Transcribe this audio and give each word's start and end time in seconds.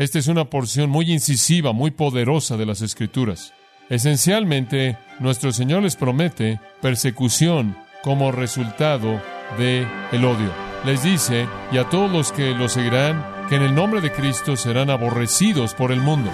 Esta 0.00 0.18
es 0.18 0.28
una 0.28 0.46
porción 0.46 0.88
muy 0.88 1.12
incisiva, 1.12 1.74
muy 1.74 1.90
poderosa 1.90 2.56
de 2.56 2.64
las 2.64 2.80
Escrituras. 2.80 3.52
Esencialmente, 3.90 4.96
nuestro 5.18 5.52
Señor 5.52 5.82
les 5.82 5.94
promete 5.94 6.58
persecución 6.80 7.76
como 8.02 8.32
resultado 8.32 9.20
de 9.58 9.86
el 10.10 10.24
odio. 10.24 10.50
Les 10.86 11.02
dice, 11.02 11.46
y 11.70 11.76
a 11.76 11.90
todos 11.90 12.10
los 12.10 12.32
que 12.32 12.52
lo 12.54 12.70
seguirán, 12.70 13.22
que 13.50 13.56
en 13.56 13.62
el 13.62 13.74
nombre 13.74 14.00
de 14.00 14.10
Cristo 14.10 14.56
serán 14.56 14.88
aborrecidos 14.88 15.74
por 15.74 15.92
el 15.92 16.00
mundo. 16.00 16.30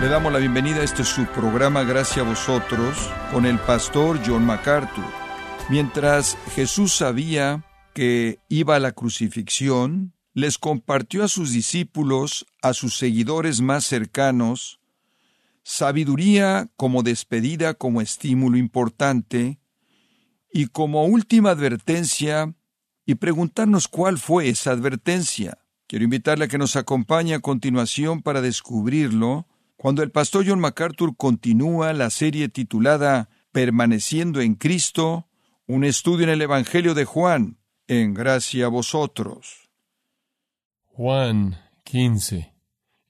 Le 0.00 0.08
damos 0.08 0.32
la 0.32 0.38
bienvenida 0.38 0.80
a 0.80 0.84
este 0.84 1.04
su 1.04 1.26
programa 1.26 1.82
Gracias 1.82 2.24
a 2.24 2.28
vosotros 2.30 3.10
con 3.30 3.44
el 3.44 3.58
pastor 3.58 4.18
John 4.26 4.46
MacArthur. 4.46 5.25
Mientras 5.68 6.38
Jesús 6.54 6.92
sabía 6.92 7.64
que 7.92 8.38
iba 8.48 8.76
a 8.76 8.80
la 8.80 8.92
crucifixión, 8.92 10.14
les 10.32 10.58
compartió 10.58 11.24
a 11.24 11.28
sus 11.28 11.50
discípulos, 11.50 12.46
a 12.62 12.72
sus 12.72 12.96
seguidores 12.96 13.60
más 13.60 13.84
cercanos, 13.84 14.78
sabiduría 15.64 16.70
como 16.76 17.02
despedida, 17.02 17.74
como 17.74 18.00
estímulo 18.00 18.58
importante, 18.58 19.58
y 20.52 20.66
como 20.66 21.04
última 21.04 21.50
advertencia, 21.50 22.54
y 23.04 23.16
preguntarnos 23.16 23.88
cuál 23.88 24.18
fue 24.18 24.48
esa 24.48 24.70
advertencia. 24.70 25.58
Quiero 25.88 26.04
invitarle 26.04 26.44
a 26.44 26.48
que 26.48 26.58
nos 26.58 26.76
acompañe 26.76 27.34
a 27.34 27.40
continuación 27.40 28.22
para 28.22 28.40
descubrirlo, 28.40 29.48
cuando 29.76 30.04
el 30.04 30.12
pastor 30.12 30.44
John 30.46 30.60
MacArthur 30.60 31.16
continúa 31.16 31.92
la 31.92 32.10
serie 32.10 32.48
titulada 32.48 33.30
Permaneciendo 33.50 34.40
en 34.40 34.54
Cristo, 34.54 35.26
un 35.66 35.84
estudio 35.84 36.24
en 36.24 36.30
el 36.30 36.42
Evangelio 36.42 36.94
de 36.94 37.04
Juan, 37.04 37.58
en 37.88 38.14
gracia 38.14 38.66
a 38.66 38.68
vosotros. 38.68 39.68
Juan 40.84 41.58
15. 41.84 42.54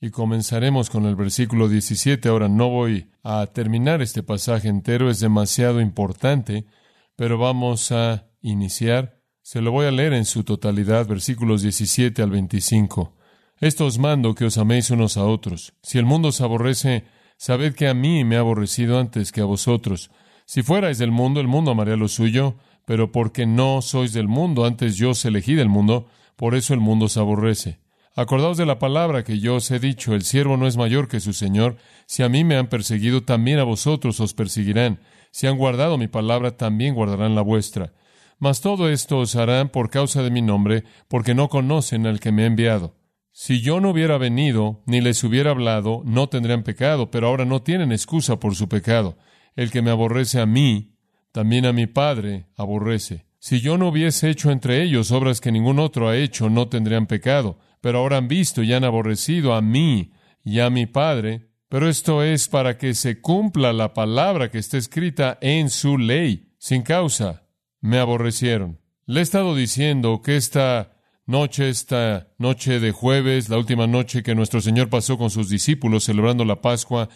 Y 0.01 0.11
comenzaremos 0.11 0.91
con 0.91 1.05
el 1.05 1.17
versículo 1.17 1.69
17. 1.69 2.29
Ahora 2.29 2.49
no 2.49 2.69
voy 2.69 3.11
a 3.23 3.47
terminar 3.47 4.03
este 4.03 4.23
pasaje 4.23 4.69
entero, 4.69 5.11
es 5.11 5.21
demasiado 5.21 5.81
importante, 5.81 6.67
pero 7.15 7.39
vamos 7.39 7.93
a 7.93 8.29
iniciar. 8.41 9.21
Se 9.43 9.61
lo 9.61 9.71
voy 9.71 9.87
a 9.87 9.91
leer 9.91 10.13
en 10.15 10.25
su 10.25 10.43
totalidad, 10.43 11.07
versículos 11.07 11.63
17 11.63 12.23
al 12.23 12.31
25. 12.31 13.17
Esto 13.61 13.87
os 13.87 13.99
mando 13.99 14.35
que 14.35 14.47
os 14.47 14.59
améis 14.59 14.91
unos 14.91 15.17
a 15.17 15.25
otros. 15.25 15.75
Si 15.83 15.99
el 15.99 16.05
mundo 16.05 16.29
os 16.29 16.41
aborrece, 16.41 17.05
sabed 17.37 17.75
que 17.75 17.89
a 17.89 17.95
mí 17.95 18.25
me 18.25 18.37
ha 18.37 18.41
aborrecido 18.41 18.99
antes 18.99 19.31
que 19.31 19.41
a 19.41 19.45
vosotros. 19.45 20.11
Si 20.47 20.63
fuerais 20.63 20.97
del 20.99 21.11
mundo, 21.11 21.41
el 21.41 21.49
mundo 21.49 21.73
amaría 21.73 21.97
lo 21.97 22.07
suyo, 22.07 22.55
pero 22.85 23.11
porque 23.11 23.47
no 23.47 23.83
sois 23.83 24.13
del 24.13 24.29
mundo, 24.29 24.65
antes 24.65 24.97
yo 24.97 25.11
os 25.11 25.25
elegí 25.25 25.55
del 25.55 25.69
mundo, 25.69 26.07
por 26.37 26.55
eso 26.55 26.73
el 26.73 26.79
mundo 26.79 27.07
os 27.07 27.17
aborrece. 27.17 27.81
Acordaos 28.15 28.57
de 28.57 28.65
la 28.65 28.79
palabra 28.79 29.25
que 29.25 29.41
yo 29.41 29.57
os 29.57 29.71
he 29.73 29.81
dicho, 29.81 30.15
el 30.15 30.23
siervo 30.23 30.57
no 30.57 30.69
es 30.69 30.77
mayor 30.77 31.09
que 31.09 31.19
su 31.19 31.33
Señor. 31.33 31.77
Si 32.07 32.23
a 32.23 32.29
mí 32.29 32.45
me 32.45 32.57
han 32.57 32.69
perseguido, 32.69 33.25
también 33.25 33.59
a 33.59 33.65
vosotros 33.65 34.21
os 34.21 34.35
perseguirán. 34.35 35.01
Si 35.33 35.49
han 35.49 35.59
guardado 35.59 35.99
mi 35.99 36.07
palabra, 36.07 36.57
también 36.57 36.95
guardarán 36.95 37.35
la 37.35 37.43
vuestra. 37.43 37.93
Mas 38.39 38.61
todo 38.61 38.89
esto 38.89 39.19
os 39.19 39.35
harán 39.35 39.69
por 39.69 39.91
causa 39.91 40.23
de 40.23 40.31
mi 40.31 40.43
nombre, 40.43 40.85
porque 41.09 41.35
no 41.35 41.49
conocen 41.49 42.07
al 42.07 42.21
que 42.21 42.31
me 42.31 42.45
ha 42.45 42.47
enviado. 42.47 42.95
Si 43.33 43.61
yo 43.61 43.81
no 43.81 43.91
hubiera 43.91 44.17
venido, 44.17 44.83
ni 44.87 45.01
les 45.01 45.23
hubiera 45.25 45.51
hablado, 45.51 46.03
no 46.07 46.29
tendrían 46.29 46.63
pecado, 46.63 47.11
pero 47.11 47.27
ahora 47.27 47.45
no 47.45 47.63
tienen 47.63 47.91
excusa 47.91 48.39
por 48.39 48.55
su 48.55 48.69
pecado. 48.69 49.19
El 49.57 49.71
que 49.71 49.83
me 49.83 49.91
aborrece 49.91 50.41
a 50.41 50.47
mí, 50.47 50.97
también 51.33 51.67
a 51.67 51.73
mi 51.73 51.87
Padre 51.87 52.47
aborrece. 52.57 53.27
Si 53.39 53.61
yo 53.61 53.79
no 53.79 53.89
hubiese 53.89 54.31
hecho 54.31 54.51
entre 54.51 54.83
ellos 54.83 55.11
obras 55.11 55.41
que 55.41 55.53
ningún 55.53 55.79
otro 55.79 56.09
ha 56.09 56.17
hecho, 56.17 56.49
no 56.51 56.69
tendrían 56.69 57.07
pecado. 57.07 57.59
Pero 57.81 57.99
ahora 57.99 58.17
han 58.17 58.29
visto 58.29 58.63
y 58.63 58.73
han 58.73 58.85
aborrecido 58.85 59.55
a 59.55 59.63
mí 59.63 60.13
y 60.45 60.61
a 60.61 60.71
mi 60.71 60.87
Padre. 60.87 61.51
Pero 61.69 61.89
esto 61.89 62.23
es 62.23 62.49
para 62.49 62.79
que 62.79 62.95
se 62.95 63.21
cumpla 63.21 63.73
la 63.73 63.95
palabra 63.95 64.51
que 64.51 64.59
está 64.59 64.79
escrita 64.79 65.39
en 65.41 65.71
su 65.71 65.99
ley. 65.99 66.55
Sin 66.59 66.83
causa, 66.83 67.47
me 67.81 67.99
aborrecieron. 67.99 68.81
Le 69.05 69.21
he 69.21 69.23
estado 69.23 69.55
diciendo 69.55 70.23
que 70.23 70.37
esta 70.37 70.97
noche, 71.27 71.69
esta 71.69 72.29
noche 72.39 72.81
de 72.81 72.93
jueves, 72.93 73.49
la 73.49 73.59
última 73.59 73.87
noche 73.87 74.23
que 74.23 74.35
nuestro 74.35 74.61
Señor 74.61 74.89
pasó 74.89 75.19
con 75.19 75.31
sus 75.31 75.49
discípulos 75.49 76.05
celebrando 76.05 76.45
la 76.45 76.61
Pascua, 76.61 77.09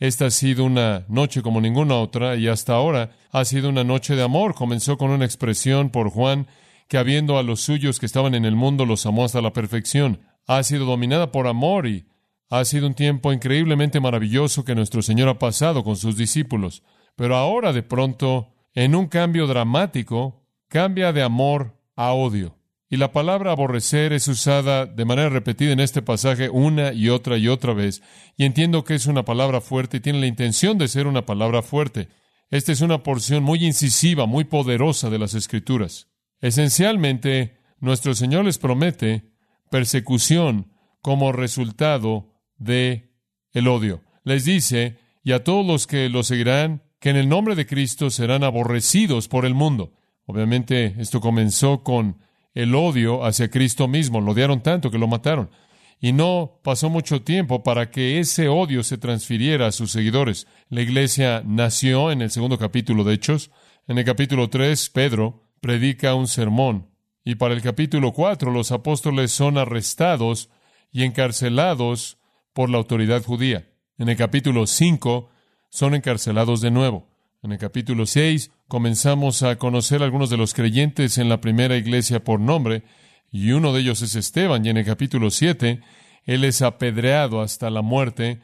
esta 0.00 0.26
ha 0.26 0.30
sido 0.30 0.64
una 0.64 1.04
noche 1.08 1.42
como 1.42 1.60
ninguna 1.60 1.96
otra 1.96 2.34
y 2.36 2.48
hasta 2.48 2.72
ahora 2.72 3.10
ha 3.30 3.44
sido 3.44 3.68
una 3.68 3.84
noche 3.84 4.16
de 4.16 4.22
amor. 4.22 4.54
Comenzó 4.54 4.96
con 4.96 5.10
una 5.10 5.26
expresión 5.26 5.90
por 5.90 6.08
Juan 6.08 6.46
que 6.88 6.96
habiendo 6.96 7.36
a 7.36 7.42
los 7.42 7.60
suyos 7.60 8.00
que 8.00 8.06
estaban 8.06 8.34
en 8.34 8.46
el 8.46 8.56
mundo 8.56 8.86
los 8.86 9.04
amó 9.04 9.26
hasta 9.26 9.42
la 9.42 9.52
perfección. 9.52 10.20
Ha 10.46 10.62
sido 10.62 10.86
dominada 10.86 11.30
por 11.30 11.46
amor 11.46 11.86
y 11.86 12.06
ha 12.48 12.64
sido 12.64 12.86
un 12.86 12.94
tiempo 12.94 13.30
increíblemente 13.30 14.00
maravilloso 14.00 14.64
que 14.64 14.74
nuestro 14.74 15.02
Señor 15.02 15.28
ha 15.28 15.38
pasado 15.38 15.84
con 15.84 15.96
sus 15.96 16.16
discípulos. 16.16 16.82
Pero 17.14 17.36
ahora 17.36 17.74
de 17.74 17.82
pronto, 17.82 18.54
en 18.74 18.94
un 18.94 19.06
cambio 19.06 19.46
dramático, 19.46 20.46
cambia 20.68 21.12
de 21.12 21.22
amor 21.22 21.78
a 21.94 22.12
odio. 22.14 22.59
Y 22.92 22.96
la 22.96 23.12
palabra 23.12 23.52
aborrecer 23.52 24.12
es 24.12 24.26
usada 24.26 24.84
de 24.84 25.04
manera 25.04 25.28
repetida 25.28 25.70
en 25.72 25.78
este 25.78 26.02
pasaje 26.02 26.50
una 26.50 26.92
y 26.92 27.08
otra 27.08 27.38
y 27.38 27.46
otra 27.46 27.72
vez. 27.72 28.02
Y 28.36 28.44
entiendo 28.44 28.82
que 28.82 28.96
es 28.96 29.06
una 29.06 29.24
palabra 29.24 29.60
fuerte 29.60 29.98
y 29.98 30.00
tiene 30.00 30.18
la 30.18 30.26
intención 30.26 30.76
de 30.76 30.88
ser 30.88 31.06
una 31.06 31.24
palabra 31.24 31.62
fuerte. 31.62 32.08
Esta 32.50 32.72
es 32.72 32.80
una 32.80 33.04
porción 33.04 33.44
muy 33.44 33.64
incisiva, 33.64 34.26
muy 34.26 34.42
poderosa 34.42 35.08
de 35.08 35.20
las 35.20 35.34
Escrituras. 35.34 36.08
Esencialmente, 36.40 37.58
nuestro 37.78 38.12
Señor 38.12 38.44
les 38.44 38.58
promete 38.58 39.30
persecución 39.70 40.72
como 41.00 41.30
resultado 41.30 42.34
de 42.58 43.14
el 43.52 43.68
odio. 43.68 44.02
Les 44.24 44.44
dice, 44.44 44.98
y 45.22 45.30
a 45.30 45.44
todos 45.44 45.64
los 45.64 45.86
que 45.86 46.08
lo 46.08 46.24
seguirán, 46.24 46.82
que 46.98 47.10
en 47.10 47.16
el 47.16 47.28
nombre 47.28 47.54
de 47.54 47.66
Cristo 47.66 48.10
serán 48.10 48.42
aborrecidos 48.42 49.28
por 49.28 49.44
el 49.46 49.54
mundo. 49.54 49.92
Obviamente, 50.26 50.96
esto 50.98 51.20
comenzó 51.20 51.84
con 51.84 52.18
el 52.62 52.74
odio 52.74 53.24
hacia 53.24 53.50
Cristo 53.50 53.88
mismo. 53.88 54.20
Lo 54.20 54.32
odiaron 54.32 54.62
tanto 54.62 54.90
que 54.90 54.98
lo 54.98 55.08
mataron. 55.08 55.50
Y 56.00 56.12
no 56.12 56.60
pasó 56.62 56.88
mucho 56.88 57.22
tiempo 57.22 57.62
para 57.62 57.90
que 57.90 58.20
ese 58.20 58.48
odio 58.48 58.82
se 58.82 58.98
transfiriera 58.98 59.66
a 59.66 59.72
sus 59.72 59.92
seguidores. 59.92 60.46
La 60.68 60.80
iglesia 60.80 61.42
nació 61.44 62.10
en 62.10 62.22
el 62.22 62.30
segundo 62.30 62.58
capítulo 62.58 63.04
de 63.04 63.14
Hechos. 63.14 63.50
En 63.86 63.98
el 63.98 64.04
capítulo 64.04 64.48
3, 64.48 64.90
Pedro 64.90 65.42
predica 65.60 66.14
un 66.14 66.26
sermón. 66.26 66.88
Y 67.22 67.34
para 67.34 67.52
el 67.52 67.60
capítulo 67.60 68.12
4, 68.12 68.50
los 68.50 68.72
apóstoles 68.72 69.30
son 69.30 69.58
arrestados 69.58 70.48
y 70.90 71.04
encarcelados 71.04 72.18
por 72.54 72.70
la 72.70 72.78
autoridad 72.78 73.22
judía. 73.22 73.68
En 73.98 74.08
el 74.08 74.16
capítulo 74.16 74.66
5, 74.66 75.28
son 75.68 75.94
encarcelados 75.94 76.62
de 76.62 76.70
nuevo. 76.70 77.09
En 77.42 77.52
el 77.52 77.58
capítulo 77.58 78.04
6 78.04 78.50
comenzamos 78.68 79.42
a 79.42 79.56
conocer 79.56 80.02
a 80.02 80.04
algunos 80.04 80.28
de 80.28 80.36
los 80.36 80.52
creyentes 80.52 81.16
en 81.16 81.30
la 81.30 81.40
primera 81.40 81.78
iglesia 81.78 82.22
por 82.22 82.38
nombre, 82.38 82.82
y 83.32 83.52
uno 83.52 83.72
de 83.72 83.80
ellos 83.80 84.02
es 84.02 84.14
Esteban, 84.14 84.66
y 84.66 84.68
en 84.68 84.76
el 84.76 84.84
capítulo 84.84 85.30
7 85.30 85.80
él 86.24 86.44
es 86.44 86.60
apedreado 86.60 87.40
hasta 87.40 87.70
la 87.70 87.80
muerte 87.80 88.40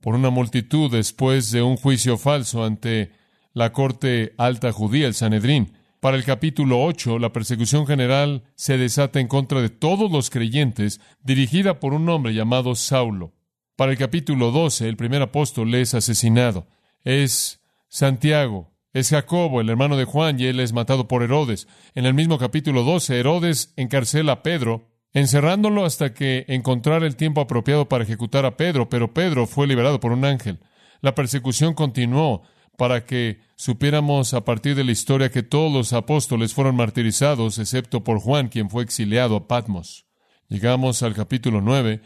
por 0.00 0.14
una 0.14 0.30
multitud 0.30 0.90
después 0.90 1.50
de 1.50 1.60
un 1.60 1.76
juicio 1.76 2.16
falso 2.16 2.64
ante 2.64 3.12
la 3.52 3.72
corte 3.72 4.32
alta 4.38 4.72
judía, 4.72 5.06
el 5.06 5.14
Sanedrín. 5.14 5.74
Para 6.00 6.16
el 6.16 6.24
capítulo 6.24 6.82
8, 6.82 7.18
la 7.18 7.30
persecución 7.30 7.86
general 7.86 8.44
se 8.54 8.78
desata 8.78 9.20
en 9.20 9.28
contra 9.28 9.60
de 9.60 9.68
todos 9.68 10.10
los 10.10 10.30
creyentes, 10.30 10.98
dirigida 11.22 11.78
por 11.78 11.92
un 11.92 12.08
hombre 12.08 12.32
llamado 12.32 12.74
Saulo. 12.74 13.34
Para 13.76 13.92
el 13.92 13.98
capítulo 13.98 14.50
12, 14.50 14.88
el 14.88 14.96
primer 14.96 15.20
apóstol 15.20 15.74
es 15.74 15.92
asesinado. 15.92 16.66
Es 17.04 17.60
Santiago, 17.94 18.72
es 18.92 19.10
Jacobo, 19.10 19.60
el 19.60 19.70
hermano 19.70 19.96
de 19.96 20.04
Juan, 20.04 20.40
y 20.40 20.46
él 20.46 20.58
es 20.58 20.72
matado 20.72 21.06
por 21.06 21.22
Herodes. 21.22 21.68
En 21.94 22.06
el 22.06 22.12
mismo 22.12 22.38
capítulo 22.38 22.82
12, 22.82 23.20
Herodes 23.20 23.72
encarcela 23.76 24.32
a 24.32 24.42
Pedro, 24.42 24.88
encerrándolo 25.12 25.84
hasta 25.84 26.12
que 26.12 26.44
encontrara 26.48 27.06
el 27.06 27.14
tiempo 27.14 27.40
apropiado 27.40 27.88
para 27.88 28.02
ejecutar 28.02 28.46
a 28.46 28.56
Pedro, 28.56 28.88
pero 28.88 29.14
Pedro 29.14 29.46
fue 29.46 29.68
liberado 29.68 30.00
por 30.00 30.10
un 30.10 30.24
ángel. 30.24 30.58
La 31.02 31.14
persecución 31.14 31.74
continuó 31.74 32.42
para 32.76 33.04
que 33.04 33.38
supiéramos 33.54 34.34
a 34.34 34.44
partir 34.44 34.74
de 34.74 34.82
la 34.82 34.90
historia 34.90 35.30
que 35.30 35.44
todos 35.44 35.72
los 35.72 35.92
apóstoles 35.92 36.52
fueron 36.52 36.74
martirizados, 36.74 37.60
excepto 37.60 38.02
por 38.02 38.18
Juan, 38.18 38.48
quien 38.48 38.70
fue 38.70 38.82
exiliado 38.82 39.36
a 39.36 39.46
Patmos. 39.46 40.08
Llegamos 40.48 41.04
al 41.04 41.14
capítulo 41.14 41.60
9 41.60 42.00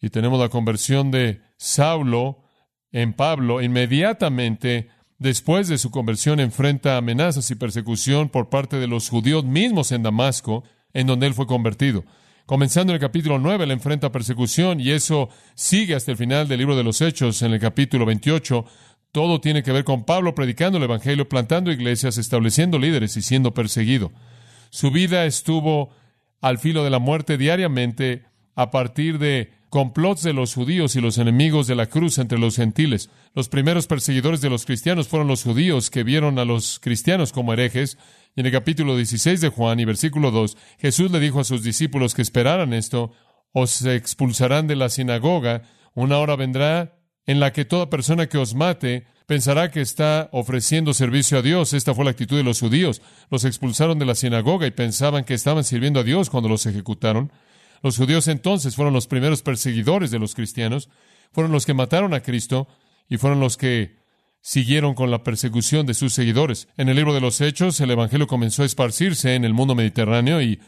y 0.00 0.08
tenemos 0.08 0.40
la 0.40 0.48
conversión 0.48 1.10
de 1.10 1.42
Saulo 1.58 2.44
en 2.92 3.12
Pablo. 3.12 3.60
Inmediatamente 3.60 4.88
Después 5.18 5.68
de 5.68 5.78
su 5.78 5.90
conversión 5.90 6.40
enfrenta 6.40 6.96
amenazas 6.96 7.50
y 7.50 7.54
persecución 7.54 8.28
por 8.28 8.48
parte 8.48 8.78
de 8.78 8.88
los 8.88 9.08
judíos 9.08 9.44
mismos 9.44 9.92
en 9.92 10.02
Damasco, 10.02 10.64
en 10.92 11.06
donde 11.06 11.26
él 11.26 11.34
fue 11.34 11.46
convertido. 11.46 12.04
Comenzando 12.46 12.92
en 12.92 12.96
el 12.96 13.00
capítulo 13.00 13.38
9, 13.38 13.64
él 13.64 13.70
enfrenta 13.70 14.12
persecución 14.12 14.80
y 14.80 14.90
eso 14.90 15.30
sigue 15.54 15.94
hasta 15.94 16.10
el 16.10 16.18
final 16.18 16.46
del 16.46 16.58
libro 16.58 16.76
de 16.76 16.84
los 16.84 17.00
Hechos, 17.00 17.40
en 17.42 17.52
el 17.52 17.60
capítulo 17.60 18.04
28, 18.04 18.66
Todo 19.12 19.40
tiene 19.40 19.62
que 19.62 19.72
ver 19.72 19.84
con 19.84 20.04
Pablo 20.04 20.34
predicando 20.34 20.78
el 20.78 20.84
Evangelio, 20.84 21.28
plantando 21.28 21.70
iglesias, 21.70 22.18
estableciendo 22.18 22.78
líderes 22.80 23.16
y 23.16 23.22
siendo 23.22 23.54
perseguido. 23.54 24.10
Su 24.70 24.90
vida 24.90 25.24
estuvo 25.24 25.90
al 26.40 26.58
filo 26.58 26.82
de 26.82 26.90
la 26.90 26.98
muerte 26.98 27.38
diariamente 27.38 28.24
a 28.54 28.70
partir 28.70 29.18
de 29.18 29.52
complots 29.68 30.22
de 30.22 30.32
los 30.32 30.54
judíos 30.54 30.94
y 30.94 31.00
los 31.00 31.18
enemigos 31.18 31.66
de 31.66 31.74
la 31.74 31.86
cruz 31.86 32.18
entre 32.18 32.38
los 32.38 32.56
gentiles. 32.56 33.10
Los 33.34 33.48
primeros 33.48 33.88
perseguidores 33.88 34.40
de 34.40 34.50
los 34.50 34.64
cristianos 34.66 35.08
fueron 35.08 35.26
los 35.26 35.42
judíos 35.42 35.90
que 35.90 36.04
vieron 36.04 36.38
a 36.38 36.44
los 36.44 36.78
cristianos 36.78 37.32
como 37.32 37.52
herejes. 37.52 37.98
Y 38.36 38.40
en 38.40 38.46
el 38.46 38.52
capítulo 38.52 38.96
16 38.96 39.40
de 39.40 39.48
Juan 39.48 39.80
y 39.80 39.84
versículo 39.84 40.30
2, 40.30 40.56
Jesús 40.78 41.10
le 41.10 41.18
dijo 41.18 41.40
a 41.40 41.44
sus 41.44 41.64
discípulos 41.64 42.14
que 42.14 42.22
esperaran 42.22 42.72
esto, 42.72 43.12
o 43.52 43.66
se 43.66 43.94
expulsarán 43.94 44.66
de 44.66 44.76
la 44.76 44.88
sinagoga. 44.90 45.62
Una 45.94 46.18
hora 46.18 46.36
vendrá 46.36 46.98
en 47.26 47.40
la 47.40 47.52
que 47.52 47.64
toda 47.64 47.90
persona 47.90 48.28
que 48.28 48.38
os 48.38 48.54
mate 48.54 49.06
pensará 49.26 49.70
que 49.70 49.80
está 49.80 50.28
ofreciendo 50.32 50.92
servicio 50.92 51.38
a 51.38 51.42
Dios. 51.42 51.72
Esta 51.72 51.94
fue 51.94 52.04
la 52.04 52.10
actitud 52.10 52.36
de 52.36 52.42
los 52.42 52.60
judíos. 52.60 53.00
Los 53.30 53.44
expulsaron 53.44 53.98
de 53.98 54.06
la 54.06 54.14
sinagoga 54.14 54.66
y 54.66 54.70
pensaban 54.72 55.24
que 55.24 55.34
estaban 55.34 55.64
sirviendo 55.64 56.00
a 56.00 56.04
Dios 56.04 56.30
cuando 56.30 56.48
los 56.48 56.66
ejecutaron. 56.66 57.32
Los 57.84 57.98
judíos 57.98 58.28
entonces 58.28 58.76
fueron 58.76 58.94
los 58.94 59.06
primeros 59.06 59.42
perseguidores 59.42 60.10
de 60.10 60.18
los 60.18 60.34
cristianos, 60.34 60.88
fueron 61.32 61.52
los 61.52 61.66
que 61.66 61.74
mataron 61.74 62.14
a 62.14 62.22
Cristo 62.22 62.66
y 63.10 63.18
fueron 63.18 63.40
los 63.40 63.58
que 63.58 63.98
siguieron 64.40 64.94
con 64.94 65.10
la 65.10 65.22
persecución 65.22 65.84
de 65.84 65.92
sus 65.92 66.14
seguidores. 66.14 66.66
En 66.78 66.88
el 66.88 66.96
libro 66.96 67.12
de 67.12 67.20
los 67.20 67.42
Hechos, 67.42 67.78
el 67.80 67.90
Evangelio 67.90 68.26
comenzó 68.26 68.62
a 68.62 68.64
esparcirse 68.64 69.34
en 69.34 69.44
el 69.44 69.52
mundo 69.52 69.74
mediterráneo 69.74 70.40
y 70.40 70.60